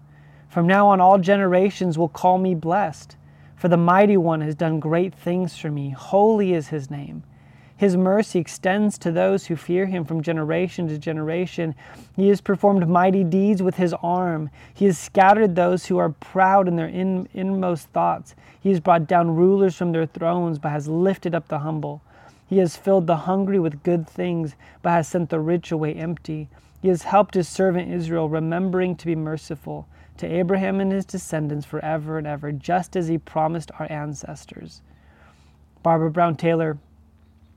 From 0.49 0.67
now 0.67 0.89
on, 0.89 0.99
all 0.99 1.19
generations 1.19 1.99
will 1.99 2.09
call 2.09 2.39
me 2.39 2.55
blessed, 2.55 3.17
for 3.55 3.69
the 3.69 3.77
mighty 3.77 4.17
one 4.17 4.41
has 4.41 4.55
done 4.55 4.81
great 4.81 5.15
things 5.15 5.59
for 5.59 5.71
me. 5.71 5.91
Holy 5.91 6.55
is 6.55 6.69
his 6.69 6.91
name. 6.91 7.23
His 7.83 7.97
mercy 7.97 8.39
extends 8.39 8.97
to 8.99 9.11
those 9.11 9.47
who 9.47 9.57
fear 9.57 9.87
him 9.87 10.05
from 10.05 10.23
generation 10.23 10.87
to 10.87 10.99
generation. 10.99 11.75
He 12.15 12.29
has 12.29 12.41
performed 12.41 12.89
mighty 12.89 13.25
deeds 13.25 13.61
with 13.61 13.75
his 13.75 13.93
arm. 14.05 14.51
He 14.73 14.85
has 14.85 14.97
scattered 14.97 15.57
those 15.57 15.87
who 15.87 15.99
are 15.99 16.11
proud 16.11 16.69
in 16.69 16.77
their 16.77 16.87
in, 16.87 17.29
inmost 17.35 17.89
thoughts. 17.89 18.37
He 18.61 18.69
has 18.69 18.79
brought 18.79 19.09
down 19.09 19.35
rulers 19.35 19.75
from 19.75 19.91
their 19.91 20.07
thrones, 20.07 20.61
but 20.61 20.69
has 20.69 20.87
lifted 20.87 21.35
up 21.35 21.49
the 21.49 21.59
humble. 21.59 22.03
He 22.47 22.59
has 22.59 22.77
filled 22.77 23.09
the 23.09 23.17
hungry 23.17 23.59
with 23.59 23.83
good 23.83 24.09
things, 24.09 24.55
but 24.81 24.91
has 24.91 25.09
sent 25.09 25.31
the 25.31 25.41
rich 25.41 25.73
away 25.73 25.93
empty. 25.95 26.49
He 26.81 26.87
has 26.87 27.03
helped 27.03 27.35
his 27.35 27.49
servant 27.49 27.91
Israel, 27.91 28.29
remembering 28.29 28.95
to 28.95 29.07
be 29.07 29.17
merciful 29.17 29.89
to 30.19 30.33
Abraham 30.33 30.81
and 30.81 30.93
his 30.93 31.05
descendants 31.05 31.67
forever 31.67 32.17
and 32.17 32.29
ever, 32.29 32.53
just 32.53 32.95
as 32.95 33.09
he 33.09 33.19
promised 33.19 33.73
our 33.81 33.91
ancestors. 33.91 34.83
Barbara 35.83 36.13
Brown 36.13 36.37
Taylor, 36.37 36.79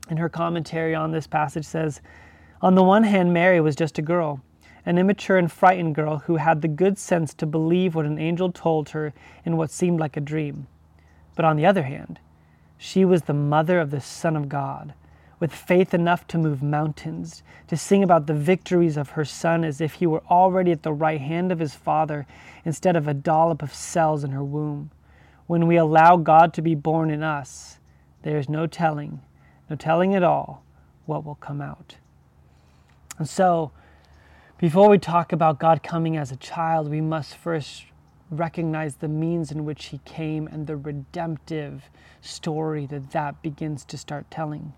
in 0.08 0.16
her 0.18 0.28
commentary 0.28 0.94
on 0.94 1.12
this 1.12 1.26
passage, 1.26 1.64
says 1.64 2.00
On 2.60 2.74
the 2.74 2.82
one 2.82 3.04
hand, 3.04 3.32
Mary 3.32 3.60
was 3.60 3.76
just 3.76 3.98
a 3.98 4.02
girl, 4.02 4.40
an 4.84 4.98
immature 4.98 5.36
and 5.36 5.50
frightened 5.50 5.94
girl 5.94 6.18
who 6.18 6.36
had 6.36 6.62
the 6.62 6.68
good 6.68 6.98
sense 6.98 7.34
to 7.34 7.46
believe 7.46 7.94
what 7.94 8.06
an 8.06 8.18
angel 8.18 8.52
told 8.52 8.90
her 8.90 9.12
in 9.44 9.56
what 9.56 9.70
seemed 9.70 10.00
like 10.00 10.16
a 10.16 10.20
dream. 10.20 10.66
But 11.34 11.44
on 11.44 11.56
the 11.56 11.66
other 11.66 11.82
hand, 11.82 12.18
she 12.78 13.04
was 13.04 13.22
the 13.22 13.34
mother 13.34 13.80
of 13.80 13.90
the 13.90 14.00
Son 14.00 14.36
of 14.36 14.48
God, 14.48 14.94
with 15.38 15.52
faith 15.52 15.92
enough 15.92 16.26
to 16.28 16.38
move 16.38 16.62
mountains, 16.62 17.42
to 17.68 17.76
sing 17.76 18.02
about 18.02 18.26
the 18.26 18.34
victories 18.34 18.96
of 18.96 19.10
her 19.10 19.24
Son 19.24 19.64
as 19.64 19.80
if 19.80 19.94
he 19.94 20.06
were 20.06 20.22
already 20.30 20.72
at 20.72 20.82
the 20.82 20.92
right 20.92 21.20
hand 21.20 21.52
of 21.52 21.58
his 21.58 21.74
Father 21.74 22.26
instead 22.64 22.96
of 22.96 23.06
a 23.06 23.14
dollop 23.14 23.62
of 23.62 23.74
cells 23.74 24.24
in 24.24 24.30
her 24.30 24.44
womb. 24.44 24.90
When 25.46 25.66
we 25.66 25.76
allow 25.76 26.16
God 26.16 26.52
to 26.54 26.62
be 26.62 26.74
born 26.74 27.10
in 27.10 27.22
us, 27.22 27.78
there 28.22 28.38
is 28.38 28.48
no 28.48 28.66
telling, 28.66 29.20
no 29.68 29.76
telling 29.76 30.14
at 30.14 30.22
all 30.22 30.64
what 31.06 31.24
will 31.24 31.34
come 31.36 31.60
out. 31.60 31.96
And 33.18 33.28
so, 33.28 33.72
before 34.58 34.88
we 34.88 34.98
talk 34.98 35.32
about 35.32 35.58
God 35.58 35.82
coming 35.82 36.16
as 36.16 36.32
a 36.32 36.36
child, 36.36 36.88
we 36.88 37.00
must 37.00 37.36
first 37.36 37.84
recognize 38.30 38.96
the 38.96 39.08
means 39.08 39.52
in 39.52 39.64
which 39.64 39.86
he 39.86 39.98
came 40.04 40.46
and 40.46 40.66
the 40.66 40.76
redemptive 40.76 41.90
story 42.20 42.86
that 42.86 43.10
that 43.12 43.42
begins 43.42 43.84
to 43.84 43.98
start 43.98 44.30
telling. 44.30 44.72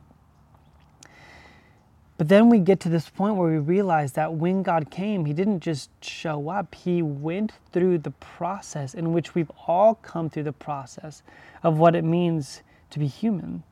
But 2.19 2.27
then 2.27 2.49
we 2.49 2.59
get 2.59 2.81
to 2.81 2.89
this 2.89 3.09
point 3.09 3.37
where 3.37 3.49
we 3.49 3.59
realize 3.59 4.13
that 4.15 4.35
when 4.35 4.65
God 4.65 4.91
came, 4.91 5.25
He 5.25 5.33
didn't 5.33 5.61
just 5.61 5.89
show 6.05 6.51
up, 6.51 6.75
He 6.75 7.01
went 7.01 7.53
through 7.73 7.99
the 7.99 8.11
process 8.11 8.93
in 8.93 9.13
which 9.13 9.37
we've 9.37 9.53
all 9.69 9.95
come 9.95 10.29
through 10.29 10.43
the 10.43 10.53
process 10.53 11.23
of 11.63 11.79
what 11.79 11.95
it 11.95 12.03
means 12.03 12.63
to 12.91 12.99
be 12.99 13.07
human. 13.07 13.63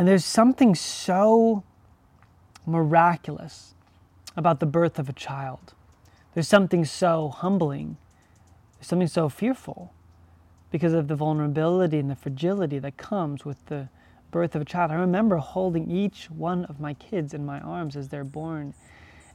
And 0.00 0.08
there's 0.08 0.24
something 0.24 0.74
so 0.74 1.62
miraculous 2.64 3.74
about 4.34 4.58
the 4.58 4.64
birth 4.64 4.98
of 4.98 5.10
a 5.10 5.12
child. 5.12 5.74
There's 6.32 6.48
something 6.48 6.86
so 6.86 7.28
humbling, 7.28 7.98
there's 8.78 8.86
something 8.86 9.08
so 9.08 9.28
fearful 9.28 9.92
because 10.70 10.94
of 10.94 11.08
the 11.08 11.16
vulnerability 11.16 11.98
and 11.98 12.10
the 12.10 12.16
fragility 12.16 12.78
that 12.78 12.96
comes 12.96 13.44
with 13.44 13.66
the 13.66 13.90
birth 14.30 14.54
of 14.54 14.62
a 14.62 14.64
child. 14.64 14.90
I 14.90 14.94
remember 14.94 15.36
holding 15.36 15.90
each 15.90 16.30
one 16.30 16.64
of 16.64 16.80
my 16.80 16.94
kids 16.94 17.34
in 17.34 17.44
my 17.44 17.60
arms 17.60 17.94
as 17.94 18.08
they're 18.08 18.24
born 18.24 18.72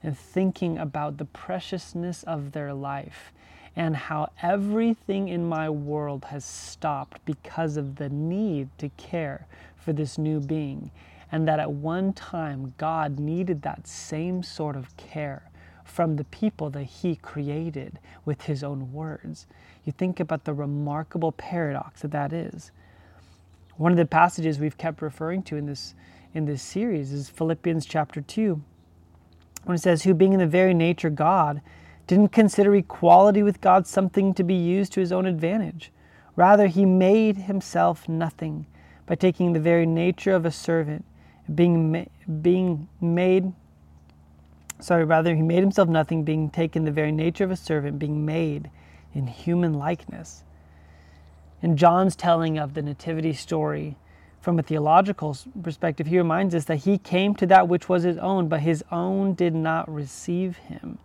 and 0.02 0.18
thinking 0.18 0.80
about 0.80 1.18
the 1.18 1.26
preciousness 1.26 2.24
of 2.24 2.54
their 2.54 2.74
life 2.74 3.32
and 3.76 3.96
how 3.96 4.32
everything 4.42 5.28
in 5.28 5.48
my 5.48 5.70
world 5.70 6.26
has 6.26 6.46
stopped 6.46 7.24
because 7.26 7.78
of 7.78 7.96
the 7.96 8.10
need 8.10 8.70
to 8.78 8.90
care 8.90 9.48
for 9.76 9.94
this 9.94 10.18
new 10.18 10.40
being. 10.40 10.92
And 11.32 11.48
that 11.48 11.60
at 11.60 11.72
one 11.72 12.14
time, 12.14 12.74
God 12.78 13.20
needed 13.20 13.62
that 13.64 13.88
same 13.88 14.44
sort 14.44 14.76
of 14.76 14.96
care 14.96 15.50
from 15.84 16.16
the 16.16 16.24
people 16.26 16.70
that 16.72 16.84
He 16.84 17.16
created 17.16 18.00
with 18.24 18.44
His 18.44 18.64
own 18.64 18.94
words. 18.94 19.48
You 19.84 19.92
think 19.92 20.20
about 20.20 20.46
the 20.46 20.54
remarkable 20.54 21.32
paradox 21.32 22.02
that 22.02 22.12
that 22.12 22.32
is. 22.32 22.72
One 23.78 23.92
of 23.92 23.98
the 23.98 24.06
passages 24.06 24.60
we've 24.60 24.78
kept 24.78 25.02
referring 25.02 25.44
to 25.44 25.58
in 25.58 25.66
this 25.66 25.96
in 26.36 26.46
this 26.46 26.62
series 26.62 27.14
is 27.14 27.30
Philippians 27.30 27.86
chapter 27.86 28.20
2, 28.20 28.62
when 29.64 29.76
it 29.76 29.82
says, 29.82 30.04
Who 30.04 30.14
being 30.14 30.34
in 30.34 30.40
the 30.40 30.46
very 30.46 30.74
nature 30.74 31.10
God, 31.10 31.62
didn't 32.08 32.30
consider 32.30 32.76
equality 32.76 33.44
with 33.44 33.62
God 33.62 33.88
something 33.88 34.34
to 34.36 34.44
be 34.44 34.56
used 34.56 34.94
to 34.94 35.00
his 35.00 35.12
own 35.12 35.26
advantage. 35.26 35.92
Rather, 36.36 36.68
he 36.68 36.86
made 36.86 37.38
himself 37.38 38.08
nothing 38.10 38.66
by 39.06 39.16
taking 39.16 39.54
the 39.54 39.60
very 39.60 39.86
nature 39.86 40.34
of 40.34 40.46
a 40.46 40.52
servant, 40.52 41.06
being, 41.54 41.92
ma- 41.92 42.06
being 42.42 42.88
made 43.00 43.54
sorry, 44.80 45.06
rather, 45.06 45.36
he 45.36 45.42
made 45.42 45.62
himself 45.62 45.88
nothing, 45.88 46.24
being 46.24 46.50
taken 46.50 46.86
the 46.86 46.92
very 46.92 47.12
nature 47.12 47.44
of 47.44 47.52
a 47.52 47.56
servant, 47.56 48.00
being 48.00 48.26
made 48.26 48.70
in 49.14 49.28
human 49.28 49.74
likeness. 49.74 50.44
In 51.62 51.78
John's 51.78 52.16
telling 52.16 52.58
of 52.58 52.74
the 52.74 52.82
Nativity 52.82 53.34
story, 53.34 53.96
from 54.42 54.60
a 54.60 54.64
theological 54.64 55.36
perspective, 55.64 56.08
he 56.08 56.18
reminds 56.18 56.54
us 56.54 56.66
that 56.66 56.78
he 56.78 56.98
came 56.98 57.34
to 57.36 57.48
that 57.48 57.68
which 57.68 57.90
was 57.90 58.04
his 58.04 58.18
own, 58.18 58.48
but 58.48 58.60
his 58.60 58.84
own 58.92 59.34
did 59.34 59.56
not 59.56 59.92
receive 59.92 60.58
him 60.58 61.00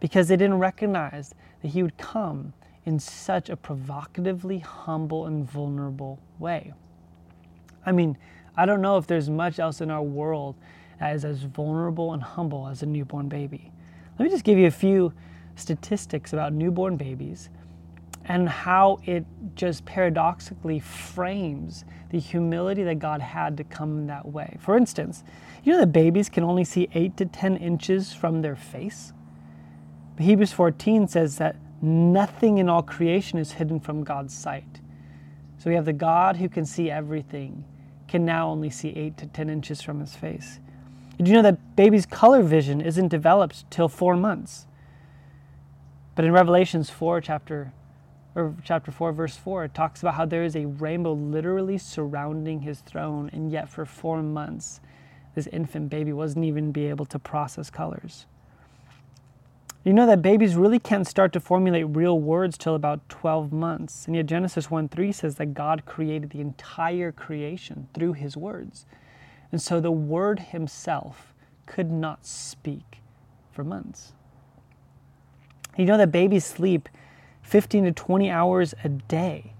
because 0.00 0.28
they 0.28 0.36
didn't 0.36 0.58
recognize 0.58 1.34
that 1.62 1.68
he 1.68 1.82
would 1.82 1.96
come 1.96 2.52
in 2.84 2.98
such 2.98 3.50
a 3.50 3.56
provocatively 3.56 4.58
humble 4.58 5.26
and 5.26 5.48
vulnerable 5.48 6.20
way. 6.38 6.72
I 7.84 7.92
mean, 7.92 8.16
I 8.56 8.66
don't 8.66 8.80
know 8.80 8.96
if 8.96 9.06
there's 9.06 9.28
much 9.28 9.58
else 9.58 9.80
in 9.80 9.90
our 9.90 10.02
world 10.02 10.56
that 10.98 11.14
is 11.14 11.24
as 11.24 11.42
vulnerable 11.42 12.12
and 12.12 12.22
humble 12.22 12.68
as 12.68 12.82
a 12.82 12.86
newborn 12.86 13.28
baby. 13.28 13.72
Let 14.18 14.24
me 14.24 14.30
just 14.30 14.44
give 14.44 14.58
you 14.58 14.66
a 14.66 14.70
few 14.70 15.12
statistics 15.56 16.32
about 16.32 16.52
newborn 16.52 16.96
babies 16.96 17.50
and 18.28 18.48
how 18.48 18.98
it 19.04 19.24
just 19.54 19.84
paradoxically 19.84 20.80
frames 20.80 21.84
the 22.10 22.18
humility 22.18 22.82
that 22.82 22.98
God 22.98 23.20
had 23.20 23.56
to 23.58 23.64
come 23.64 24.06
that 24.06 24.26
way. 24.26 24.56
For 24.58 24.76
instance, 24.76 25.22
you 25.62 25.72
know 25.72 25.78
that 25.78 25.92
babies 25.92 26.28
can 26.28 26.42
only 26.42 26.64
see 26.64 26.88
8 26.94 27.16
to 27.18 27.26
10 27.26 27.56
inches 27.56 28.12
from 28.12 28.42
their 28.42 28.56
face? 28.56 29.12
Hebrews 30.18 30.52
14 30.52 31.08
says 31.08 31.36
that 31.38 31.56
nothing 31.82 32.58
in 32.58 32.68
all 32.68 32.82
creation 32.82 33.38
is 33.38 33.52
hidden 33.52 33.80
from 33.80 34.02
God's 34.04 34.34
sight. 34.34 34.80
So 35.58 35.70
we 35.70 35.76
have 35.76 35.84
the 35.84 35.92
God 35.92 36.36
who 36.36 36.48
can 36.48 36.64
see 36.64 36.90
everything, 36.90 37.64
can 38.08 38.24
now 38.24 38.48
only 38.48 38.70
see 38.70 38.90
8 38.90 39.16
to 39.18 39.26
10 39.26 39.50
inches 39.50 39.82
from 39.82 40.00
his 40.00 40.14
face. 40.14 40.58
Did 41.18 41.28
you 41.28 41.34
know 41.34 41.42
that 41.42 41.76
baby's 41.76 42.06
color 42.06 42.42
vision 42.42 42.80
isn't 42.80 43.08
developed 43.08 43.70
till 43.70 43.88
four 43.88 44.16
months? 44.16 44.66
But 46.14 46.24
in 46.24 46.32
Revelations 46.32 46.88
4, 46.88 47.20
chapter 47.20 47.72
or 48.36 48.54
chapter 48.62 48.92
4 48.92 49.12
verse 49.12 49.34
4 49.34 49.64
it 49.64 49.74
talks 49.74 50.02
about 50.02 50.14
how 50.14 50.26
there 50.26 50.44
is 50.44 50.54
a 50.54 50.66
rainbow 50.66 51.14
literally 51.14 51.78
surrounding 51.78 52.60
his 52.60 52.80
throne 52.80 53.30
and 53.32 53.50
yet 53.50 53.68
for 53.68 53.86
4 53.86 54.22
months 54.22 54.80
this 55.34 55.46
infant 55.48 55.88
baby 55.88 56.12
wasn't 56.12 56.44
even 56.44 56.70
be 56.70 56.86
able 56.86 57.06
to 57.06 57.18
process 57.18 57.70
colors 57.70 58.26
you 59.86 59.94
know 59.94 60.06
that 60.06 60.20
babies 60.20 60.56
really 60.56 60.78
can't 60.78 61.06
start 61.06 61.32
to 61.32 61.40
formulate 61.40 61.86
real 61.88 62.18
words 62.18 62.58
till 62.58 62.74
about 62.74 63.08
12 63.08 63.52
months 63.52 64.06
and 64.06 64.16
yet 64.16 64.26
genesis 64.26 64.70
1 64.70 64.88
3 64.88 65.12
says 65.12 65.36
that 65.36 65.54
god 65.54 65.84
created 65.86 66.30
the 66.30 66.40
entire 66.40 67.12
creation 67.12 67.88
through 67.94 68.12
his 68.12 68.36
words 68.36 68.84
and 69.52 69.62
so 69.62 69.80
the 69.80 69.90
word 69.90 70.40
himself 70.40 71.32
could 71.66 71.90
not 71.90 72.26
speak 72.26 72.98
for 73.52 73.62
months 73.64 74.12
you 75.76 75.84
know 75.84 75.96
that 75.96 76.10
babies 76.10 76.44
sleep 76.44 76.88
15 77.46 77.84
to 77.84 77.92
20 77.92 78.28
hours 78.28 78.74
a 78.82 78.88
day, 78.88 79.52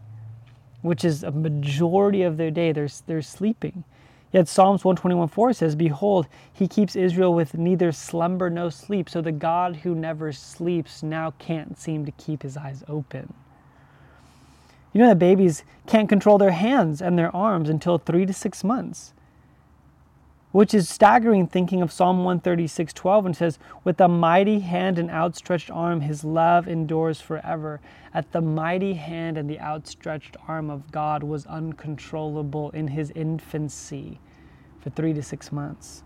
which 0.82 1.04
is 1.04 1.22
a 1.22 1.30
majority 1.30 2.22
of 2.22 2.36
their 2.36 2.50
day. 2.50 2.72
They're, 2.72 2.88
they're 3.06 3.22
sleeping. 3.22 3.84
Yet 4.32 4.48
Psalms 4.48 4.84
121 4.84 5.28
4 5.28 5.52
says, 5.52 5.76
Behold, 5.76 6.26
he 6.52 6.68
keeps 6.68 6.96
Israel 6.96 7.32
with 7.32 7.54
neither 7.54 7.92
slumber 7.92 8.50
nor 8.50 8.70
sleep. 8.70 9.08
So 9.08 9.22
the 9.22 9.32
God 9.32 9.76
who 9.76 9.94
never 9.94 10.32
sleeps 10.32 11.02
now 11.02 11.32
can't 11.38 11.78
seem 11.78 12.04
to 12.04 12.12
keep 12.12 12.42
his 12.42 12.56
eyes 12.56 12.84
open. 12.88 13.32
You 14.92 15.00
know 15.00 15.08
that 15.08 15.18
babies 15.18 15.64
can't 15.86 16.08
control 16.08 16.38
their 16.38 16.52
hands 16.52 17.02
and 17.02 17.18
their 17.18 17.34
arms 17.34 17.68
until 17.68 17.98
three 17.98 18.26
to 18.26 18.32
six 18.32 18.64
months 18.64 19.12
which 20.56 20.72
is 20.72 20.88
staggering 20.88 21.46
thinking 21.46 21.82
of 21.82 21.92
Psalm 21.92 22.24
136 22.24 22.94
12 22.94 23.26
and 23.26 23.36
says, 23.36 23.58
With 23.84 24.00
a 24.00 24.08
mighty 24.08 24.60
hand 24.60 24.98
and 24.98 25.10
outstretched 25.10 25.70
arm, 25.70 26.00
his 26.00 26.24
love 26.24 26.66
endures 26.66 27.20
forever. 27.20 27.78
At 28.14 28.32
the 28.32 28.40
mighty 28.40 28.94
hand 28.94 29.36
and 29.36 29.50
the 29.50 29.60
outstretched 29.60 30.34
arm 30.48 30.70
of 30.70 30.90
God 30.90 31.22
was 31.22 31.44
uncontrollable 31.44 32.70
in 32.70 32.88
his 32.88 33.10
infancy 33.10 34.18
for 34.80 34.88
three 34.88 35.12
to 35.12 35.22
six 35.22 35.52
months. 35.52 36.04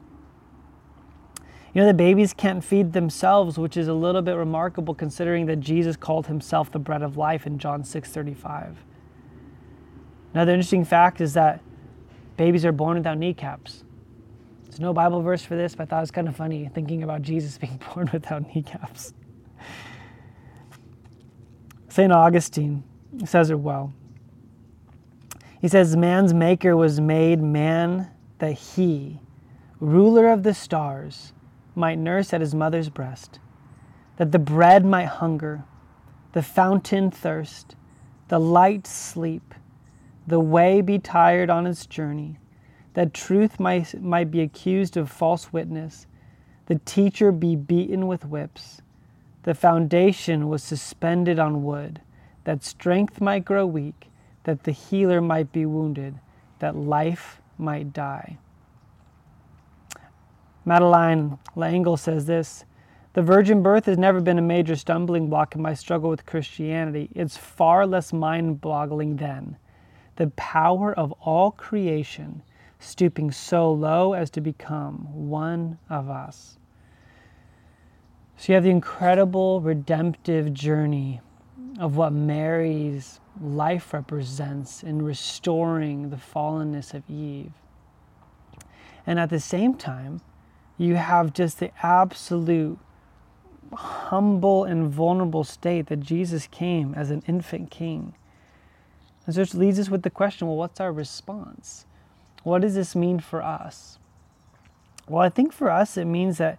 You 1.72 1.82
know, 1.82 1.86
the 1.86 1.94
babies 1.94 2.34
can't 2.34 2.64
feed 2.64 2.92
themselves, 2.92 3.56
which 3.56 3.76
is 3.76 3.86
a 3.86 3.94
little 3.94 4.20
bit 4.20 4.34
remarkable 4.34 4.96
considering 4.96 5.46
that 5.46 5.60
Jesus 5.60 5.94
called 5.94 6.26
himself 6.26 6.72
the 6.72 6.80
bread 6.80 7.02
of 7.02 7.16
life 7.16 7.46
in 7.46 7.60
John 7.60 7.84
6 7.84 8.10
35. 8.10 8.78
Another 10.34 10.54
interesting 10.54 10.84
fact 10.84 11.20
is 11.20 11.34
that 11.34 11.62
babies 12.36 12.64
are 12.64 12.72
born 12.72 12.96
without 12.96 13.16
kneecaps. 13.16 13.84
There's 14.70 14.78
no 14.78 14.92
Bible 14.92 15.20
verse 15.20 15.42
for 15.42 15.56
this, 15.56 15.74
but 15.74 15.82
I 15.82 15.86
thought 15.86 15.98
it 15.98 16.02
was 16.02 16.10
kind 16.12 16.28
of 16.28 16.36
funny 16.36 16.70
thinking 16.72 17.02
about 17.02 17.22
Jesus 17.22 17.58
being 17.58 17.80
born 17.92 18.08
without 18.12 18.54
kneecaps. 18.54 19.12
St. 21.88 22.12
Augustine 22.12 22.84
says 23.24 23.50
it 23.50 23.58
well. 23.58 23.92
He 25.60 25.66
says, 25.66 25.96
Man's 25.96 26.32
maker 26.32 26.76
was 26.76 27.00
made 27.00 27.42
man 27.42 28.10
that 28.38 28.52
he, 28.52 29.18
ruler 29.80 30.28
of 30.28 30.44
the 30.44 30.54
stars, 30.54 31.32
might 31.74 31.98
nurse 31.98 32.32
at 32.32 32.40
his 32.40 32.54
mother's 32.54 32.88
breast, 32.88 33.40
that 34.18 34.30
the 34.30 34.38
bread 34.38 34.84
might 34.84 35.06
hunger, 35.06 35.64
the 36.32 36.42
fountain 36.42 37.10
thirst, 37.10 37.74
the 38.28 38.38
light 38.38 38.86
sleep, 38.86 39.54
the 40.26 40.40
way 40.40 40.80
be 40.80 40.98
tired 40.98 41.50
on 41.50 41.66
its 41.66 41.86
journey, 41.86 42.38
that 42.94 43.14
truth 43.14 43.60
might, 43.60 44.00
might 44.02 44.30
be 44.30 44.40
accused 44.40 44.96
of 44.96 45.10
false 45.10 45.52
witness, 45.52 46.06
the 46.66 46.80
teacher 46.84 47.32
be 47.32 47.56
beaten 47.56 48.06
with 48.06 48.24
whips, 48.24 48.82
the 49.42 49.54
foundation 49.54 50.48
was 50.48 50.62
suspended 50.62 51.38
on 51.38 51.64
wood, 51.64 52.00
that 52.44 52.62
strength 52.62 53.20
might 53.20 53.44
grow 53.44 53.66
weak, 53.66 54.08
that 54.44 54.64
the 54.64 54.72
healer 54.72 55.20
might 55.20 55.52
be 55.52 55.66
wounded, 55.66 56.18
that 56.58 56.76
life 56.76 57.40
might 57.58 57.92
die. 57.92 58.38
Madeleine 60.64 61.38
L'Engle 61.56 61.96
says 61.96 62.26
this 62.26 62.64
The 63.14 63.22
virgin 63.22 63.62
birth 63.62 63.86
has 63.86 63.98
never 63.98 64.20
been 64.20 64.38
a 64.38 64.42
major 64.42 64.76
stumbling 64.76 65.28
block 65.28 65.54
in 65.54 65.62
my 65.62 65.74
struggle 65.74 66.10
with 66.10 66.26
Christianity. 66.26 67.10
It's 67.14 67.36
far 67.36 67.86
less 67.86 68.12
mind 68.12 68.60
boggling 68.60 69.16
than 69.16 69.56
the 70.16 70.28
power 70.28 70.92
of 70.92 71.12
all 71.20 71.50
creation 71.50 72.42
stooping 72.80 73.30
so 73.30 73.70
low 73.70 74.14
as 74.14 74.30
to 74.30 74.40
become 74.40 75.28
one 75.28 75.78
of 75.88 76.10
us. 76.10 76.58
So 78.36 78.52
you 78.52 78.54
have 78.54 78.64
the 78.64 78.70
incredible 78.70 79.60
redemptive 79.60 80.52
journey 80.54 81.20
of 81.78 81.96
what 81.96 82.12
Mary's 82.12 83.20
life 83.40 83.92
represents 83.92 84.82
in 84.82 85.02
restoring 85.02 86.10
the 86.10 86.16
fallenness 86.16 86.94
of 86.94 87.08
Eve. 87.08 87.52
And 89.06 89.18
at 89.20 89.30
the 89.30 89.40
same 89.40 89.74
time, 89.74 90.20
you 90.78 90.96
have 90.96 91.34
just 91.34 91.58
the 91.58 91.70
absolute 91.82 92.78
humble 93.74 94.64
and 94.64 94.88
vulnerable 94.88 95.44
state 95.44 95.86
that 95.86 96.00
Jesus 96.00 96.46
came 96.46 96.94
as 96.94 97.10
an 97.10 97.22
infant 97.26 97.70
king. 97.70 98.14
And 99.26 99.34
so 99.34 99.42
it 99.42 99.54
leads 99.54 99.78
us 99.78 99.90
with 99.90 100.02
the 100.02 100.10
question 100.10 100.48
well, 100.48 100.56
what's 100.56 100.80
our 100.80 100.92
response? 100.92 101.86
What 102.42 102.62
does 102.62 102.74
this 102.74 102.96
mean 102.96 103.20
for 103.20 103.42
us? 103.42 103.98
Well, 105.08 105.22
I 105.22 105.28
think 105.28 105.52
for 105.52 105.70
us 105.70 105.96
it 105.96 106.06
means 106.06 106.38
that 106.38 106.58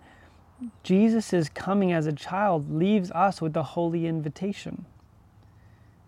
Jesus' 0.84 1.50
coming 1.50 1.92
as 1.92 2.06
a 2.06 2.12
child 2.12 2.72
leaves 2.72 3.10
us 3.12 3.42
with 3.42 3.54
the 3.54 3.64
holy 3.64 4.06
invitation. 4.06 4.86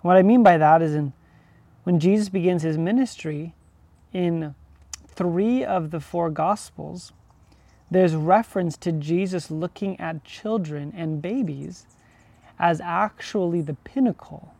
What 0.01 0.17
I 0.17 0.21
mean 0.21 0.43
by 0.43 0.57
that 0.57 0.81
is 0.81 0.93
in 0.93 1.13
when 1.83 1.99
Jesus 1.99 2.29
begins 2.29 2.63
his 2.63 2.77
ministry 2.77 3.53
in 4.13 4.55
three 5.07 5.63
of 5.65 5.91
the 5.91 5.99
four 5.99 6.29
gospels, 6.29 7.11
there's 7.91 8.15
reference 8.15 8.77
to 8.77 8.91
Jesus 8.91 9.51
looking 9.51 9.99
at 9.99 10.23
children 10.23 10.93
and 10.95 11.21
babies 11.21 11.85
as 12.57 12.79
actually 12.81 13.61
the 13.61 13.73
pinnacle 13.73 14.53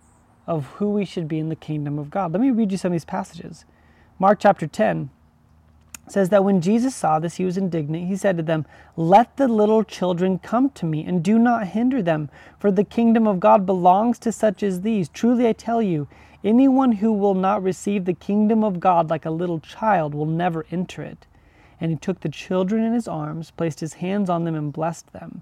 of 0.46 0.66
who 0.66 0.90
we 0.90 1.06
should 1.06 1.28
be 1.28 1.40
in 1.40 1.50
the 1.50 1.56
kingdom 1.56 1.98
of 1.98 2.10
God. 2.10 2.34
Let 2.34 2.42
me 2.42 2.52
read 2.52 2.72
you 2.72 2.78
some 2.78 2.92
of 2.92 2.94
these 2.94 3.06
passages. 3.06 3.66
Mark 4.20 4.40
chapter 4.40 4.68
10 4.68 5.10
says 6.08 6.30
that 6.30 6.44
when 6.44 6.62
Jesus 6.62 6.96
saw 6.96 7.20
this, 7.20 7.36
he 7.36 7.46
was 7.46 7.58
indignant. 7.58 8.08
He 8.08 8.16
said 8.16 8.38
to 8.38 8.44
them, 8.44 8.66
Let 8.96 9.38
the 9.38 9.48
little 9.48 9.84
children 9.84 10.38
come 10.40 10.70
to 10.72 10.86
me, 10.86 11.04
and 11.06 11.24
do 11.24 11.40
not 11.40 11.68
hinder 11.68 12.02
them, 12.02 12.30
for 12.60 12.72
the 12.72 12.84
kingdom 12.84 13.26
of 13.26 13.40
God 13.40 13.66
belongs 13.66 14.20
to 14.20 14.32
such 14.32 14.64
as 14.64 14.82
these. 14.82 15.10
Truly 15.10 15.48
I 15.48 15.54
tell 15.54 15.82
you, 15.82 16.08
anyone 16.44 16.94
who 16.94 17.14
will 17.14 17.34
not 17.34 17.64
receive 17.64 18.06
the 18.06 18.14
kingdom 18.14 18.64
of 18.64 18.80
God 18.80 19.10
like 19.10 19.26
a 19.26 19.32
little 19.32 19.60
child 19.60 20.14
will 20.14 20.26
never 20.26 20.66
enter 20.72 21.02
it. 21.02 21.26
And 21.80 21.90
he 21.92 21.98
took 21.98 22.20
the 22.20 22.30
children 22.30 22.84
in 22.84 22.94
his 22.94 23.08
arms, 23.08 23.52
placed 23.52 23.80
his 23.80 23.96
hands 23.96 24.30
on 24.30 24.44
them, 24.44 24.56
and 24.56 24.74
blessed 24.74 25.12
them. 25.14 25.42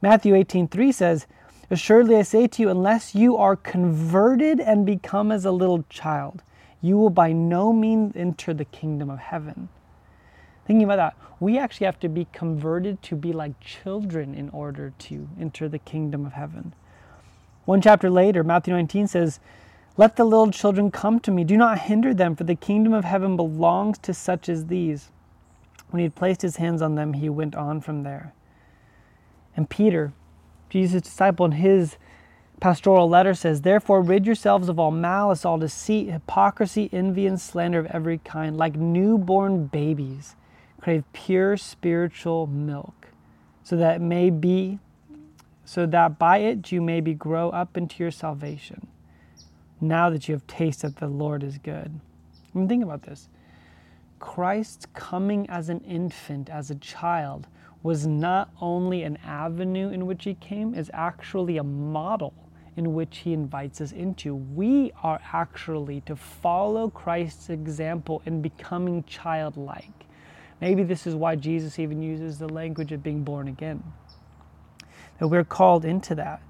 Matthew 0.00 0.34
18:3 0.34 0.92
says, 0.92 1.26
Assuredly 1.70 2.16
I 2.16 2.22
say 2.22 2.46
to 2.46 2.62
you, 2.62 2.68
unless 2.68 3.14
you 3.14 3.36
are 3.36 3.56
converted 3.56 4.60
and 4.60 4.86
become 4.86 5.32
as 5.32 5.44
a 5.44 5.50
little 5.50 5.84
child, 5.88 6.42
you 6.84 6.98
will 6.98 7.08
by 7.08 7.32
no 7.32 7.72
means 7.72 8.14
enter 8.14 8.52
the 8.52 8.66
kingdom 8.66 9.08
of 9.08 9.18
heaven. 9.18 9.70
Thinking 10.66 10.84
about 10.84 10.96
that, 10.96 11.16
we 11.40 11.56
actually 11.56 11.86
have 11.86 11.98
to 12.00 12.10
be 12.10 12.26
converted 12.30 13.00
to 13.04 13.16
be 13.16 13.32
like 13.32 13.58
children 13.58 14.34
in 14.34 14.50
order 14.50 14.92
to 14.98 15.26
enter 15.40 15.66
the 15.66 15.78
kingdom 15.78 16.26
of 16.26 16.34
heaven. 16.34 16.74
One 17.64 17.80
chapter 17.80 18.10
later, 18.10 18.44
Matthew 18.44 18.74
19 18.74 19.06
says, 19.06 19.40
Let 19.96 20.16
the 20.16 20.24
little 20.24 20.50
children 20.50 20.90
come 20.90 21.20
to 21.20 21.30
me. 21.30 21.42
Do 21.42 21.56
not 21.56 21.78
hinder 21.78 22.12
them, 22.12 22.36
for 22.36 22.44
the 22.44 22.54
kingdom 22.54 22.92
of 22.92 23.04
heaven 23.04 23.34
belongs 23.34 23.96
to 24.00 24.12
such 24.12 24.50
as 24.50 24.66
these. 24.66 25.10
When 25.88 26.00
he 26.00 26.04
had 26.04 26.14
placed 26.14 26.42
his 26.42 26.56
hands 26.56 26.82
on 26.82 26.96
them, 26.96 27.14
he 27.14 27.30
went 27.30 27.54
on 27.54 27.80
from 27.80 28.02
there. 28.02 28.34
And 29.56 29.70
Peter, 29.70 30.12
Jesus' 30.68 31.00
disciple, 31.00 31.46
in 31.46 31.52
his 31.52 31.96
pastoral 32.64 33.06
letter 33.06 33.34
says, 33.34 33.60
Therefore, 33.60 34.00
rid 34.00 34.24
yourselves 34.24 34.70
of 34.70 34.78
all 34.78 34.90
malice, 34.90 35.44
all 35.44 35.58
deceit, 35.58 36.08
hypocrisy, 36.08 36.88
envy, 36.94 37.26
and 37.26 37.38
slander 37.38 37.78
of 37.78 37.84
every 37.88 38.16
kind. 38.16 38.56
Like 38.56 38.74
newborn 38.74 39.66
babies, 39.66 40.34
crave 40.80 41.04
pure 41.12 41.58
spiritual 41.58 42.46
milk, 42.46 43.08
so 43.62 43.76
that 43.76 44.00
may 44.00 44.30
be, 44.30 44.78
so 45.66 45.84
that 45.84 46.18
by 46.18 46.38
it 46.38 46.72
you 46.72 46.80
may 46.80 47.02
be 47.02 47.12
grow 47.12 47.50
up 47.50 47.76
into 47.76 48.02
your 48.02 48.10
salvation. 48.10 48.86
Now 49.78 50.08
that 50.08 50.26
you 50.26 50.34
have 50.34 50.46
tasted 50.46 50.94
that 50.94 51.00
the 51.00 51.08
Lord 51.08 51.42
is 51.42 51.58
good. 51.58 52.00
I 52.54 52.58
mean, 52.58 52.66
think 52.66 52.82
about 52.82 53.02
this. 53.02 53.28
Christ's 54.20 54.86
coming 54.94 55.46
as 55.50 55.68
an 55.68 55.80
infant, 55.80 56.48
as 56.48 56.70
a 56.70 56.76
child, 56.76 57.46
was 57.82 58.06
not 58.06 58.48
only 58.58 59.02
an 59.02 59.18
avenue 59.18 59.90
in 59.90 60.06
which 60.06 60.24
he 60.24 60.32
came, 60.32 60.74
is 60.74 60.90
actually 60.94 61.58
a 61.58 61.62
model 61.62 62.32
in 62.76 62.94
which 62.94 63.18
he 63.18 63.32
invites 63.32 63.80
us 63.80 63.92
into. 63.92 64.34
We 64.34 64.92
are 65.02 65.20
actually 65.32 66.00
to 66.02 66.16
follow 66.16 66.90
Christ's 66.90 67.50
example 67.50 68.22
in 68.26 68.42
becoming 68.42 69.04
childlike. 69.04 70.04
Maybe 70.60 70.82
this 70.82 71.06
is 71.06 71.14
why 71.14 71.36
Jesus 71.36 71.78
even 71.78 72.02
uses 72.02 72.38
the 72.38 72.48
language 72.48 72.92
of 72.92 73.02
being 73.02 73.22
born 73.22 73.48
again. 73.48 73.82
That 75.18 75.28
we're 75.28 75.44
called 75.44 75.84
into 75.84 76.14
that. 76.16 76.42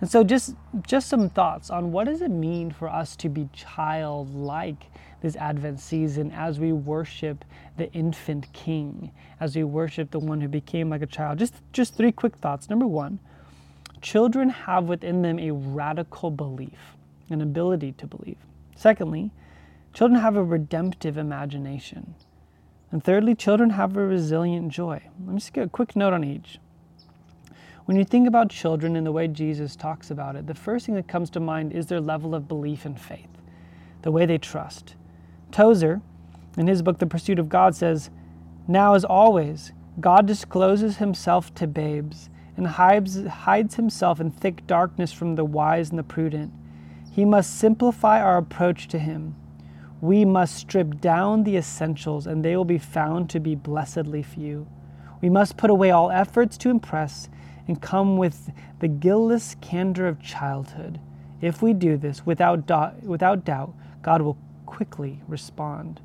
And 0.00 0.10
so 0.10 0.24
just 0.24 0.54
just 0.86 1.08
some 1.08 1.28
thoughts 1.28 1.68
on 1.70 1.92
what 1.92 2.04
does 2.04 2.22
it 2.22 2.30
mean 2.30 2.70
for 2.70 2.88
us 2.88 3.14
to 3.16 3.28
be 3.28 3.48
childlike 3.52 4.86
this 5.20 5.36
Advent 5.36 5.78
season 5.78 6.30
as 6.32 6.58
we 6.58 6.72
worship 6.72 7.44
the 7.76 7.92
infant 7.92 8.50
king, 8.54 9.12
as 9.40 9.54
we 9.54 9.64
worship 9.64 10.10
the 10.10 10.18
one 10.18 10.40
who 10.40 10.48
became 10.48 10.88
like 10.88 11.02
a 11.02 11.06
child. 11.06 11.38
Just 11.38 11.54
just 11.72 11.94
three 11.94 12.12
quick 12.12 12.36
thoughts. 12.36 12.70
Number 12.70 12.86
1, 12.86 13.18
children 14.00 14.48
have 14.48 14.84
within 14.84 15.22
them 15.22 15.38
a 15.38 15.50
radical 15.50 16.30
belief, 16.30 16.96
an 17.28 17.40
ability 17.40 17.92
to 17.92 18.06
believe. 18.06 18.38
Secondly, 18.76 19.30
children 19.92 20.20
have 20.20 20.36
a 20.36 20.42
redemptive 20.42 21.18
imagination. 21.18 22.14
And 22.90 23.02
thirdly, 23.04 23.34
children 23.34 23.70
have 23.70 23.96
a 23.96 24.04
resilient 24.04 24.72
joy. 24.72 25.02
Let 25.24 25.34
me 25.34 25.38
just 25.38 25.52
get 25.52 25.66
a 25.66 25.68
quick 25.68 25.94
note 25.94 26.12
on 26.12 26.24
each. 26.24 26.58
When 27.84 27.96
you 27.96 28.04
think 28.04 28.26
about 28.28 28.50
children 28.50 28.96
and 28.96 29.06
the 29.06 29.12
way 29.12 29.28
Jesus 29.28 29.76
talks 29.76 30.10
about 30.10 30.36
it, 30.36 30.46
the 30.46 30.54
first 30.54 30.86
thing 30.86 30.94
that 30.94 31.08
comes 31.08 31.30
to 31.30 31.40
mind 31.40 31.72
is 31.72 31.86
their 31.86 32.00
level 32.00 32.34
of 32.34 32.48
belief 32.48 32.84
and 32.84 33.00
faith, 33.00 33.28
the 34.02 34.12
way 34.12 34.26
they 34.26 34.38
trust. 34.38 34.94
Tozer, 35.50 36.00
in 36.56 36.66
his 36.66 36.82
book, 36.82 36.98
The 36.98 37.06
Pursuit 37.06 37.38
of 37.38 37.48
God, 37.48 37.74
says, 37.74 38.10
Now 38.68 38.94
as 38.94 39.04
always, 39.04 39.72
God 39.98 40.26
discloses 40.26 40.98
himself 40.98 41.54
to 41.56 41.66
babes 41.66 42.30
and 42.60 42.68
hides, 42.68 43.26
hides 43.26 43.74
himself 43.74 44.20
in 44.20 44.30
thick 44.30 44.66
darkness 44.66 45.12
from 45.12 45.34
the 45.34 45.44
wise 45.44 45.90
and 45.90 45.98
the 45.98 46.04
prudent. 46.04 46.52
He 47.10 47.24
must 47.24 47.58
simplify 47.58 48.20
our 48.20 48.36
approach 48.36 48.86
to 48.88 48.98
him 48.98 49.34
we 50.00 50.24
must 50.24 50.56
strip 50.56 51.00
down 51.00 51.44
the 51.44 51.56
essentials, 51.56 52.26
and 52.26 52.44
they 52.44 52.56
will 52.56 52.64
be 52.64 52.78
found 52.78 53.28
to 53.30 53.40
be 53.40 53.54
blessedly 53.54 54.22
few. 54.22 54.66
We 55.20 55.28
must 55.28 55.58
put 55.58 55.68
away 55.68 55.90
all 55.90 56.10
efforts 56.10 56.56
to 56.58 56.70
impress 56.70 57.28
and 57.68 57.80
come 57.80 58.16
with 58.16 58.50
the 58.78 58.88
guiltless 58.88 59.56
candor 59.60 60.08
of 60.08 60.22
childhood. 60.22 60.98
If 61.42 61.60
we 61.60 61.74
do 61.74 61.98
this, 61.98 62.24
without, 62.24 62.66
do- 62.66 63.06
without 63.06 63.44
doubt, 63.44 63.74
God 64.02 64.22
will 64.22 64.38
quickly 64.64 65.22
respond. 65.28 66.00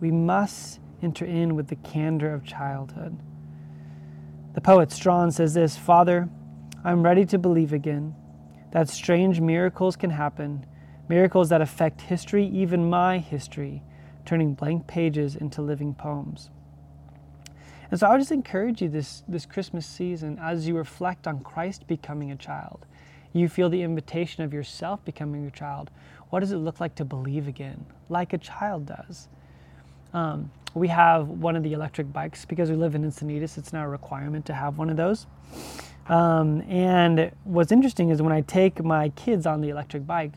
We 0.00 0.10
must 0.10 0.80
enter 1.02 1.26
in 1.26 1.54
with 1.54 1.68
the 1.68 1.76
candor 1.76 2.32
of 2.32 2.44
childhood. 2.44 3.18
The 4.54 4.60
poet 4.60 4.92
Strawn 4.92 5.32
says 5.32 5.54
this 5.54 5.76
Father, 5.76 6.28
I'm 6.84 7.02
ready 7.02 7.26
to 7.26 7.38
believe 7.38 7.72
again 7.72 8.14
that 8.70 8.88
strange 8.88 9.40
miracles 9.40 9.96
can 9.96 10.10
happen 10.10 10.64
miracles 11.08 11.48
that 11.50 11.60
affect 11.60 12.00
history, 12.00 12.46
even 12.46 12.88
my 12.88 13.18
history, 13.18 13.82
turning 14.24 14.54
blank 14.54 14.86
pages 14.86 15.36
into 15.36 15.60
living 15.60 15.94
poems. 15.94 16.50
And 17.90 18.00
so 18.00 18.06
I 18.06 18.12
would 18.12 18.20
just 18.20 18.32
encourage 18.32 18.80
you 18.80 18.88
this, 18.88 19.22
this 19.28 19.44
Christmas 19.44 19.86
season 19.86 20.38
as 20.40 20.66
you 20.66 20.76
reflect 20.76 21.26
on 21.26 21.40
Christ 21.40 21.86
becoming 21.86 22.30
a 22.30 22.36
child. 22.36 22.86
You 23.32 23.48
feel 23.48 23.68
the 23.68 23.82
invitation 23.82 24.44
of 24.44 24.54
yourself 24.54 25.04
becoming 25.04 25.44
a 25.46 25.50
child. 25.50 25.90
What 26.30 26.40
does 26.40 26.52
it 26.52 26.56
look 26.56 26.80
like 26.80 26.94
to 26.96 27.04
believe 27.04 27.48
again, 27.48 27.84
like 28.08 28.32
a 28.32 28.38
child 28.38 28.86
does? 28.86 29.28
Um, 30.12 30.50
we 30.74 30.88
have 30.88 31.28
one 31.28 31.54
of 31.56 31.62
the 31.62 31.72
electric 31.72 32.12
bikes 32.12 32.44
because 32.44 32.68
we 32.68 32.76
live 32.76 32.94
in 32.94 33.04
Encinitas. 33.04 33.56
It's 33.56 33.72
now 33.72 33.84
a 33.84 33.88
requirement 33.88 34.44
to 34.46 34.54
have 34.54 34.76
one 34.76 34.90
of 34.90 34.96
those. 34.96 35.26
Um, 36.08 36.62
and 36.62 37.30
what's 37.44 37.72
interesting 37.72 38.10
is 38.10 38.20
when 38.20 38.32
I 38.32 38.42
take 38.42 38.82
my 38.84 39.08
kids 39.10 39.46
on 39.46 39.60
the 39.60 39.70
electric 39.70 40.06
bike, 40.06 40.32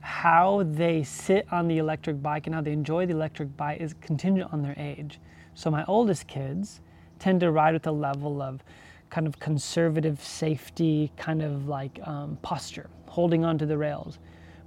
how 0.00 0.62
they 0.64 1.02
sit 1.02 1.46
on 1.52 1.68
the 1.68 1.78
electric 1.78 2.22
bike 2.22 2.46
and 2.46 2.54
how 2.54 2.62
they 2.62 2.72
enjoy 2.72 3.06
the 3.06 3.12
electric 3.12 3.56
bike 3.56 3.80
is 3.80 3.94
contingent 4.00 4.52
on 4.52 4.62
their 4.62 4.74
age. 4.78 5.20
So 5.54 5.70
my 5.70 5.84
oldest 5.84 6.26
kids 6.26 6.80
tend 7.18 7.40
to 7.40 7.50
ride 7.50 7.74
with 7.74 7.86
a 7.86 7.92
level 7.92 8.40
of 8.40 8.64
kind 9.10 9.26
of 9.26 9.38
conservative 9.38 10.22
safety, 10.22 11.12
kind 11.16 11.42
of 11.42 11.68
like 11.68 12.00
um, 12.04 12.38
posture, 12.40 12.88
holding 13.08 13.44
onto 13.44 13.66
the 13.66 13.76
rails. 13.76 14.18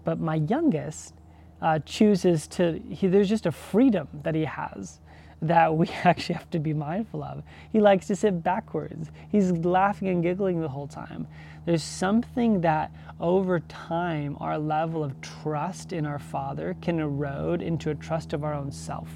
But 0.03 0.19
my 0.19 0.35
youngest 0.35 1.15
uh, 1.63 1.79
chooses 1.79 2.45
to, 2.45 2.79
he, 2.89 3.07
there's 3.07 3.29
just 3.29 3.45
a 3.45 3.51
freedom 3.51 4.09
that 4.21 4.35
he 4.35 4.43
has 4.43 4.99
that 5.41 5.75
we 5.75 5.87
actually 6.03 6.35
have 6.35 6.49
to 6.49 6.59
be 6.59 6.73
mindful 6.73 7.23
of. 7.23 7.41
He 7.71 7.79
likes 7.79 8.05
to 8.07 8.15
sit 8.15 8.43
backwards. 8.43 9.09
He's 9.29 9.51
laughing 9.51 10.09
and 10.09 10.21
giggling 10.21 10.61
the 10.61 10.67
whole 10.67 10.87
time. 10.87 11.25
There's 11.65 11.83
something 11.83 12.61
that 12.61 12.91
over 13.19 13.61
time 13.61 14.37
our 14.41 14.59
level 14.59 15.03
of 15.03 15.19
trust 15.21 15.93
in 15.93 16.05
our 16.05 16.19
Father 16.19 16.75
can 16.81 16.99
erode 16.99 17.61
into 17.61 17.89
a 17.89 17.95
trust 17.95 18.33
of 18.33 18.43
our 18.43 18.53
own 18.53 18.69
self. 18.71 19.09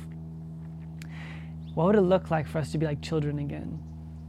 What 1.73 1.87
would 1.87 1.95
it 1.95 2.01
look 2.01 2.31
like 2.31 2.47
for 2.47 2.59
us 2.59 2.71
to 2.71 2.77
be 2.77 2.85
like 2.85 3.01
children 3.01 3.39
again, 3.39 3.77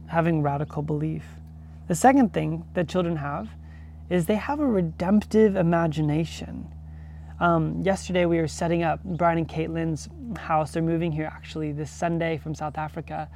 having 0.07 0.41
radical 0.41 0.81
belief? 0.81 1.23
The 1.87 1.95
second 1.95 2.33
thing 2.33 2.65
that 2.73 2.89
children 2.89 3.15
have 3.15 3.49
is 4.09 4.25
they 4.25 4.35
have 4.35 4.59
a 4.59 4.67
redemptive 4.67 5.55
imagination. 5.55 6.67
Um, 7.39 7.81
yesterday 7.81 8.25
we 8.25 8.37
were 8.37 8.49
setting 8.49 8.83
up 8.83 9.01
Brian 9.03 9.37
and 9.37 9.47
Caitlin's 9.47 10.09
house. 10.37 10.71
They're 10.71 10.83
moving 10.83 11.11
here 11.11 11.25
actually 11.25 11.71
this 11.71 11.89
Sunday 11.89 12.37
from 12.37 12.53
South 12.53 12.77
Africa. 12.77 13.29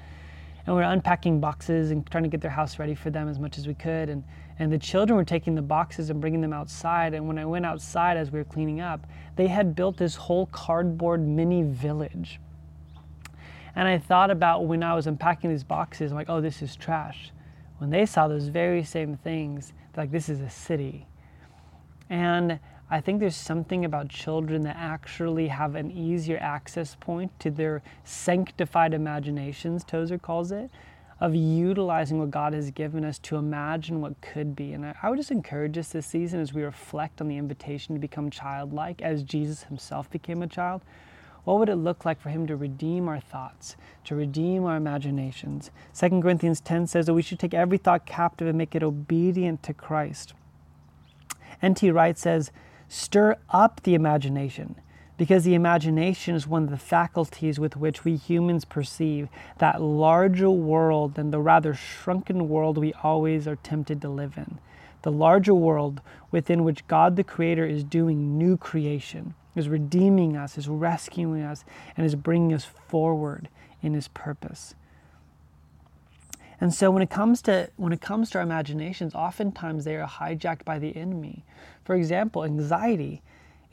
And 0.66 0.76
we 0.76 0.82
are 0.82 0.92
unpacking 0.92 1.40
boxes 1.40 1.92
and 1.92 2.06
trying 2.10 2.24
to 2.24 2.30
get 2.30 2.42
their 2.42 2.52
house 2.52 2.80
ready 2.80 2.96
for 2.96 3.10
them 3.10 3.30
as 3.30 3.40
much 3.40 3.58
as 3.58 3.66
we 3.66 3.74
could. 3.74 4.10
And, 4.10 4.24
and 4.60 4.72
the 4.72 4.78
children 4.78 5.16
were 5.16 5.24
taking 5.24 5.56
the 5.56 5.62
boxes 5.62 6.10
and 6.10 6.20
bringing 6.20 6.42
them 6.42 6.54
outside. 6.54 7.14
And 7.14 7.28
when 7.28 7.38
I 7.38 7.46
went 7.46 7.66
outside 7.66 8.18
as 8.18 8.32
we 8.32 8.40
were 8.40 8.46
cleaning 8.46 8.82
up, 8.82 9.08
they 9.38 9.48
had 9.48 9.76
built 9.76 9.98
this 9.98 10.16
whole 10.16 10.48
cardboard 10.48 11.26
mini 11.26 11.64
village. 11.64 12.40
And 13.76 13.88
I 13.88 13.98
thought 13.98 14.30
about 14.30 14.66
when 14.66 14.84
I 14.84 14.96
was 14.96 15.08
unpacking 15.08 15.50
these 15.50 15.64
boxes, 15.64 16.12
I'm 16.12 16.18
like, 16.18 16.30
oh, 16.30 16.42
this 16.42 16.62
is 16.62 16.76
trash. 16.76 17.32
When 17.78 17.90
they 17.90 18.06
saw 18.06 18.28
those 18.28 18.48
very 18.48 18.84
same 18.84 19.16
things, 19.18 19.74
they're 19.94 20.04
like, 20.04 20.12
this 20.12 20.30
is 20.30 20.42
a 20.42 20.50
city. 20.50 21.08
And 22.10 22.60
I 22.94 23.02
think 23.02 23.20
there's 23.20 23.36
something 23.36 23.86
about 23.86 24.10
children 24.10 24.62
that 24.62 24.76
actually 24.78 25.48
have 25.48 25.74
an 25.74 25.90
easier 25.90 26.38
access 26.40 26.96
point 27.00 27.32
to 27.40 27.50
their 27.50 27.82
sanctified 28.04 28.94
imaginations, 28.94 29.84
Tozer 29.84 30.20
calls 30.20 30.52
it, 30.52 30.70
of 31.20 31.34
utilizing 31.34 32.20
what 32.20 32.30
God 32.30 32.54
has 32.54 32.70
given 32.70 33.04
us 33.04 33.18
to 33.18 33.38
imagine 33.38 34.00
what 34.00 34.22
could 34.22 34.56
be. 34.56 34.74
And 34.74 34.86
I, 34.86 34.94
I 35.02 35.10
would 35.10 35.18
just 35.18 35.32
encourage 35.32 35.76
us 35.76 35.88
this 35.90 36.06
season 36.06 36.40
as 36.40 36.54
we 36.54 36.62
reflect 36.62 37.20
on 37.20 37.28
the 37.28 37.38
invitation 37.38 37.96
to 37.96 38.00
become 38.00 38.30
childlike, 38.30 39.02
as 39.02 39.24
Jesus 39.24 39.64
himself 39.64 40.08
became 40.12 40.44
a 40.44 40.48
child. 40.48 40.84
What 41.46 41.58
would 41.58 41.70
it 41.70 41.78
look 41.78 42.06
like 42.06 42.22
for 42.22 42.30
him 42.30 42.46
to 42.46 42.56
redeem 42.56 43.10
our 43.10 43.20
thoughts, 43.20 43.76
to 44.04 44.14
redeem 44.14 44.66
our 44.66 44.78
imaginations? 44.78 45.72
2 45.98 46.22
Corinthians 46.22 46.62
10 46.62 46.86
says 46.86 47.08
that 47.08 47.16
we 47.16 47.24
should 47.24 47.40
take 47.40 47.56
every 47.56 47.80
thought 47.80 48.06
captive 48.06 48.48
and 48.48 48.58
make 48.60 48.76
it 48.76 48.84
obedient 48.84 49.64
to 49.64 49.74
Christ. 49.74 50.36
N.T. 51.60 51.90
Wright 51.90 52.20
says, 52.20 52.52
Stir 52.96 53.38
up 53.50 53.82
the 53.82 53.96
imagination, 53.96 54.76
because 55.18 55.46
the 55.46 55.56
imagination 55.56 56.36
is 56.36 56.46
one 56.46 56.66
of 56.66 56.70
the 56.70 56.78
faculties 56.78 57.60
with 57.60 57.76
which 57.76 58.06
we 58.06 58.16
humans 58.16 58.66
perceive 58.66 59.30
that 59.58 59.82
larger 59.82 60.52
world 60.52 61.16
than 61.16 61.32
the 61.32 61.40
rather 61.40 61.74
shrunken 61.74 62.48
world 62.48 62.78
we 62.78 62.94
always 63.02 63.48
are 63.48 63.56
tempted 63.56 64.00
to 64.00 64.10
live 64.10 64.38
in. 64.38 64.60
The 65.02 65.12
larger 65.12 65.56
world 65.56 66.02
within 66.30 66.64
which 66.64 66.86
God 66.86 67.16
the 67.16 67.24
Creator 67.24 67.66
is 67.66 67.84
doing 67.84 68.38
new 68.38 68.58
creation, 68.58 69.34
is 69.56 69.68
redeeming 69.68 70.38
us, 70.38 70.56
is 70.56 70.68
rescuing 70.68 71.42
us, 71.42 71.66
and 71.98 72.06
is 72.06 72.14
bringing 72.14 72.54
us 72.54 72.66
forward 72.66 73.50
in 73.82 73.96
His 73.96 74.08
purpose. 74.10 74.76
And 76.64 76.74
so 76.74 76.92
when 76.92 77.04
it 77.04 77.10
comes 77.10 77.42
to 77.42 77.70
when 77.76 77.92
it 77.92 78.00
comes 78.00 78.30
to 78.30 78.38
our 78.38 78.44
imaginations, 78.46 79.14
oftentimes 79.14 79.84
they 79.84 79.98
are 79.98 80.08
hijacked 80.08 80.64
by 80.64 80.80
the 80.80 80.96
enemy. 80.96 81.44
For 81.84 81.94
example, 81.94 82.46
anxiety 82.46 83.22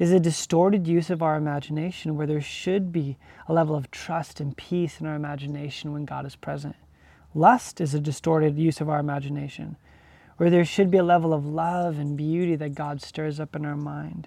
is 0.01 0.11
a 0.11 0.19
distorted 0.19 0.89
use 0.89 1.09
of 1.09 1.23
our 1.23 1.37
imagination 1.37 2.17
where 2.17 2.27
there 2.27 2.41
should 2.41 2.91
be 2.91 3.17
a 3.47 3.53
level 3.53 3.77
of 3.77 3.93
trust 3.93 4.41
and 4.41 4.57
peace 4.57 5.01
in 5.01 5.07
our 5.07 5.15
imagination 5.15 5.93
when 5.93 6.05
God 6.05 6.27
is 6.27 6.35
present. 6.35 6.75
Lust 7.33 7.81
is 7.81 7.95
a 7.95 8.01
distorted 8.01 8.59
use 8.59 8.81
of 8.81 8.89
our 8.89 8.99
imagination 8.99 9.77
where 10.39 10.51
there 10.51 10.65
should 10.65 10.91
be 10.91 10.99
a 10.99 11.05
level 11.05 11.33
of 11.33 11.47
love 11.47 11.97
and 11.97 12.17
beauty 12.17 12.57
that 12.57 12.75
God 12.75 13.01
stirs 13.01 13.39
up 13.39 13.55
in 13.55 13.65
our 13.65 13.77
mind. 13.77 14.27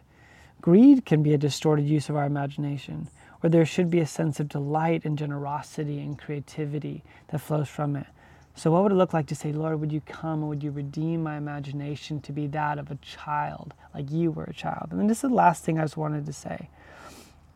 Greed 0.61 1.05
can 1.05 1.21
be 1.21 1.33
a 1.33 1.37
distorted 1.37 1.85
use 1.85 2.07
of 2.07 2.15
our 2.15 2.25
imagination 2.25 3.09
where 3.41 3.49
there 3.49 3.65
should 3.65 3.89
be 3.89 3.99
a 3.99 4.07
sense 4.07 4.39
of 4.39 4.47
delight 4.47 5.03
and 5.03 5.17
generosity 5.17 5.99
and 5.99 6.17
creativity 6.17 7.03
that 7.27 7.41
flows 7.41 7.67
from 7.67 7.97
it. 7.97 8.07
So, 8.55 8.71
what 8.71 8.83
would 8.83 8.91
it 8.91 8.95
look 8.95 9.13
like 9.13 9.25
to 9.27 9.35
say, 9.35 9.51
Lord, 9.51 9.79
would 9.79 9.91
you 9.91 10.01
come 10.01 10.41
and 10.41 10.49
would 10.49 10.63
you 10.63 10.71
redeem 10.71 11.23
my 11.23 11.37
imagination 11.37 12.21
to 12.21 12.31
be 12.31 12.45
that 12.47 12.77
of 12.77 12.91
a 12.91 12.95
child, 12.95 13.73
like 13.93 14.11
you 14.11 14.31
were 14.31 14.43
a 14.43 14.53
child? 14.53 14.89
And 14.91 14.99
then 14.99 15.07
this 15.07 15.17
is 15.17 15.29
the 15.29 15.35
last 15.35 15.63
thing 15.63 15.79
I 15.79 15.83
just 15.83 15.97
wanted 15.97 16.25
to 16.27 16.33
say. 16.33 16.69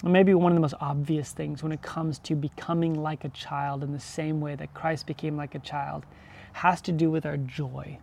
Maybe 0.03 0.33
one 0.33 0.51
of 0.51 0.55
the 0.55 0.61
most 0.61 0.75
obvious 0.79 1.31
things 1.31 1.61
when 1.61 1.71
it 1.71 1.81
comes 1.81 2.19
to 2.19 2.35
becoming 2.35 2.95
like 2.95 3.23
a 3.23 3.29
child 3.29 3.83
in 3.83 3.93
the 3.93 3.99
same 3.99 4.41
way 4.41 4.55
that 4.55 4.73
Christ 4.73 5.05
became 5.05 5.37
like 5.37 5.55
a 5.55 5.59
child 5.59 6.05
has 6.53 6.81
to 6.81 6.91
do 6.91 7.11
with 7.11 7.25
our 7.25 7.37
joy. 7.37 7.99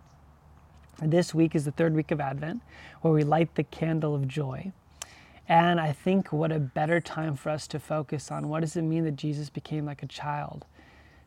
This 1.01 1.33
week 1.33 1.55
is 1.55 1.65
the 1.65 1.71
third 1.71 1.93
week 1.93 2.11
of 2.11 2.21
Advent, 2.21 2.61
where 3.01 3.13
we 3.13 3.23
light 3.23 3.55
the 3.55 3.63
candle 3.63 4.15
of 4.15 4.27
joy. 4.27 4.71
And 5.47 5.79
I 5.79 5.91
think 5.91 6.31
what 6.31 6.51
a 6.51 6.59
better 6.59 7.01
time 7.01 7.35
for 7.35 7.49
us 7.49 7.67
to 7.67 7.79
focus 7.79 8.31
on 8.31 8.47
what 8.47 8.61
does 8.61 8.77
it 8.77 8.81
mean 8.81 9.03
that 9.03 9.17
Jesus 9.17 9.49
became 9.49 9.85
like 9.85 10.01
a 10.01 10.07
child? 10.07 10.65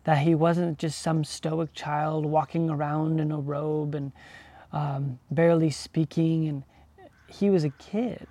That 0.09 0.21
he 0.21 0.35
wasn't 0.35 0.79
just 0.79 1.03
some 1.03 1.23
stoic 1.23 1.75
child 1.75 2.25
walking 2.25 2.71
around 2.71 3.21
in 3.21 3.31
a 3.31 3.37
robe 3.37 3.95
and 3.95 4.11
um, 4.73 5.19
barely 5.31 5.69
speaking, 5.69 6.49
and 6.49 6.63
he 7.27 7.51
was 7.51 7.63
a 7.63 7.69
kid. 7.69 8.27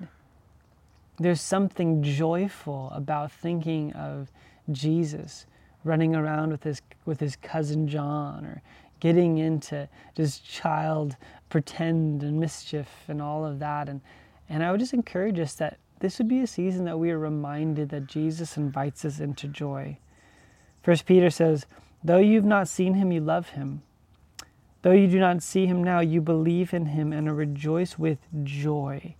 There's 1.19 1.39
something 1.39 2.01
joyful 2.01 2.89
about 2.95 3.31
thinking 3.31 3.93
of 3.93 4.31
Jesus 4.71 5.45
running 5.83 6.15
around 6.15 6.49
with 6.49 6.63
his 6.63 6.81
with 7.05 7.19
his 7.19 7.35
cousin 7.35 7.87
John 7.87 8.43
or 8.43 8.63
getting 8.99 9.37
into 9.37 9.87
just 10.15 10.43
child 10.43 11.15
pretend 11.49 12.23
and 12.23 12.39
mischief 12.39 12.89
and 13.07 13.21
all 13.21 13.45
of 13.45 13.59
that 13.59 13.87
and 13.87 14.01
and 14.49 14.63
I 14.63 14.71
would 14.71 14.79
just 14.79 14.95
encourage 14.95 15.37
us 15.37 15.53
that 15.53 15.77
this 15.99 16.17
would 16.17 16.27
be 16.27 16.41
a 16.41 16.47
season 16.47 16.85
that 16.85 16.97
we 16.97 17.11
are 17.11 17.19
reminded 17.19 17.89
that 17.89 18.07
Jesus 18.07 18.57
invites 18.57 19.05
us 19.05 19.19
into 19.19 19.47
joy. 19.47 19.99
First 20.87 21.05
Peter 21.05 21.29
says, 21.29 21.65
Though 22.01 22.19
you've 22.19 22.45
not 22.45 22.69
seen 22.69 22.93
him, 22.93 23.11
you 23.11 23.19
love 23.19 23.49
him. 23.49 23.81
Though 24.83 24.93
you 24.93 25.07
do 25.07 25.19
not 25.19 25.43
see 25.43 25.65
him 25.65 25.83
now, 25.83 25.99
you 25.99 26.21
believe 26.21 26.73
in 26.73 26.85
him 26.85 27.11
and 27.11 27.35
rejoice 27.35 27.99
with 27.99 28.19
joy 28.45 29.15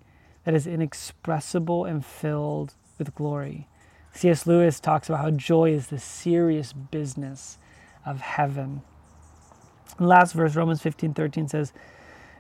that 0.45 0.53
is 0.53 0.65
inexpressible 0.65 1.84
and 1.84 2.06
filled 2.06 2.75
with 2.97 3.13
glory. 3.13 3.67
C.S. 4.13 4.47
Lewis 4.47 4.80
talks 4.80 5.10
about 5.10 5.19
how 5.19 5.32
joy 5.32 5.71
is 5.71 5.88
the 5.88 5.99
serious 5.99 6.71
business 6.71 7.58
of 8.06 8.21
heaven. 8.21 8.82
The 9.97 10.08
last 10.08 10.32
verse, 10.32 10.56
Romans 10.56 10.82
15 10.82 11.15
13 11.15 11.49
says, 11.49 11.73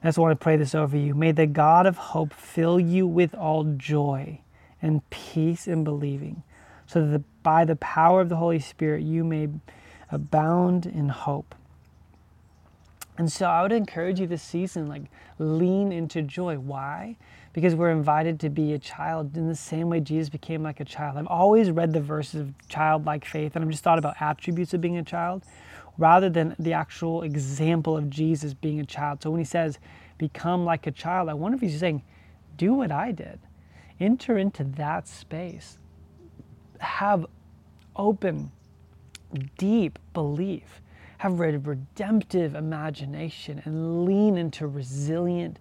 I 0.01 0.07
just 0.07 0.17
want 0.17 0.39
to 0.39 0.41
pray 0.41 0.55
this 0.55 0.73
over 0.73 0.95
you. 0.95 1.13
May 1.13 1.33
the 1.33 1.47
God 1.47 1.85
of 1.85 1.97
hope 1.97 2.31
fill 2.31 2.79
you 2.79 3.05
with 3.05 3.35
all 3.35 3.65
joy 3.65 4.39
and 4.81 5.01
peace 5.09 5.67
in 5.67 5.83
believing, 5.83 6.43
so 6.85 7.05
that 7.05 7.36
by 7.47 7.63
the 7.63 7.77
power 7.77 8.19
of 8.19 8.27
the 8.27 8.35
Holy 8.35 8.59
Spirit 8.59 9.03
you 9.03 9.23
may 9.23 9.47
abound 10.11 10.85
in 10.85 11.07
hope. 11.07 11.55
And 13.17 13.31
so 13.31 13.45
I 13.45 13.61
would 13.61 13.71
encourage 13.71 14.19
you 14.19 14.27
this 14.27 14.43
season, 14.43 14.87
like 14.87 15.03
lean 15.39 15.93
into 15.93 16.21
joy. 16.21 16.59
Why? 16.59 17.15
Because 17.53 17.73
we're 17.73 17.91
invited 17.91 18.41
to 18.41 18.49
be 18.49 18.73
a 18.73 18.77
child 18.77 19.37
in 19.37 19.47
the 19.47 19.55
same 19.55 19.87
way 19.87 20.01
Jesus 20.01 20.27
became 20.27 20.61
like 20.61 20.81
a 20.81 20.83
child. 20.83 21.15
I've 21.15 21.27
always 21.27 21.71
read 21.71 21.93
the 21.93 22.01
verses 22.01 22.41
of 22.41 22.67
childlike 22.67 23.23
faith, 23.23 23.55
and 23.55 23.63
I've 23.63 23.71
just 23.71 23.81
thought 23.81 23.97
about 23.97 24.15
attributes 24.19 24.73
of 24.73 24.81
being 24.81 24.97
a 24.97 25.03
child 25.03 25.45
rather 25.97 26.29
than 26.29 26.53
the 26.59 26.73
actual 26.73 27.21
example 27.23 27.95
of 27.95 28.09
Jesus 28.09 28.53
being 28.53 28.81
a 28.81 28.85
child. 28.85 29.23
So 29.23 29.31
when 29.31 29.39
he 29.39 29.45
says, 29.45 29.79
become 30.17 30.65
like 30.65 30.85
a 30.85 30.91
child, 30.91 31.29
I 31.29 31.33
wonder 31.33 31.55
if 31.55 31.61
he's 31.61 31.79
saying, 31.79 32.03
do 32.57 32.73
what 32.73 32.91
I 32.91 33.13
did. 33.13 33.39
Enter 34.01 34.37
into 34.37 34.65
that 34.65 35.07
space. 35.07 35.77
Have 36.79 37.25
open, 37.97 38.51
deep 39.57 39.99
belief. 40.13 40.81
Have 41.19 41.39
a 41.39 41.57
redemptive 41.57 42.53
imagination 42.53 43.61
and 43.65 44.05
lean 44.05 44.37
into 44.37 44.67
resilient 44.67 45.57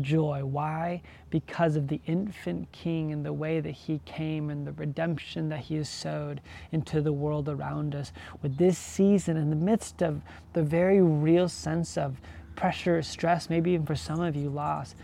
joy. 0.00 0.44
Why? 0.44 1.02
Because 1.30 1.74
of 1.74 1.88
the 1.88 2.00
infant 2.06 2.70
king 2.70 3.12
and 3.12 3.26
the 3.26 3.32
way 3.32 3.58
that 3.58 3.72
he 3.72 4.00
came 4.04 4.50
and 4.50 4.64
the 4.64 4.72
redemption 4.72 5.48
that 5.48 5.60
he 5.60 5.74
has 5.76 5.88
sowed 5.88 6.40
into 6.70 7.00
the 7.00 7.12
world 7.12 7.48
around 7.48 7.96
us. 7.96 8.12
With 8.40 8.56
this 8.56 8.78
season, 8.78 9.36
in 9.36 9.50
the 9.50 9.56
midst 9.56 10.00
of 10.00 10.22
the 10.52 10.62
very 10.62 11.02
real 11.02 11.48
sense 11.48 11.98
of 11.98 12.20
pressure, 12.54 13.02
stress, 13.02 13.50
maybe 13.50 13.72
even 13.72 13.86
for 13.86 13.96
some 13.96 14.20
of 14.20 14.36
you, 14.36 14.48
loss, 14.48 14.94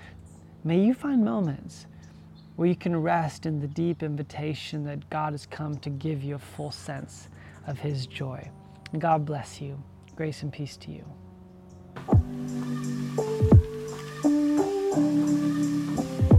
may 0.63 0.79
you 0.79 0.95
find 0.95 1.25
moments 1.25 1.87
where 2.57 2.69
you 2.69 2.77
can 2.77 3.01
rest 3.01 3.47
in 3.47 3.61
the 3.61 3.67
deep 3.69 4.03
invitation 4.03 4.85
that 4.85 5.09
God 5.11 5.33
has 5.33 5.47
come 5.47 5.77
to 5.79 5.91
give 5.91 6.25
you 6.25 6.35
a 6.35 6.39
full 6.39 6.71
sense 6.71 7.29
of 7.67 7.79
his 7.79 8.07
joy. 8.07 8.51
And 8.93 9.01
God 9.01 9.25
bless 9.25 9.61
you. 9.61 9.83
Grace 10.17 10.43
and 10.43 10.53
peace 10.53 10.77
to 10.79 10.91
you. 10.91 11.05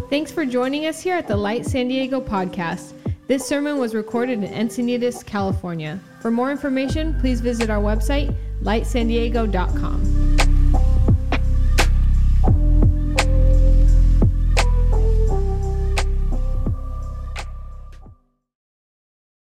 Thanks 0.09 0.31
for 0.31 0.45
joining 0.45 0.87
us 0.87 1.01
here 1.01 1.15
at 1.15 1.27
the 1.27 1.35
Light 1.35 1.65
San 1.65 1.87
Diego 1.87 2.19
podcast. 2.19 2.93
This 3.27 3.45
sermon 3.45 3.77
was 3.77 3.93
recorded 3.93 4.41
in 4.41 4.51
Encinitas, 4.51 5.23
California. 5.25 5.99
For 6.21 6.31
more 6.31 6.49
information, 6.49 7.19
please 7.19 7.41
visit 7.41 7.69
our 7.69 7.81
website, 7.81 8.33
lightsandiego.com. 8.63 10.16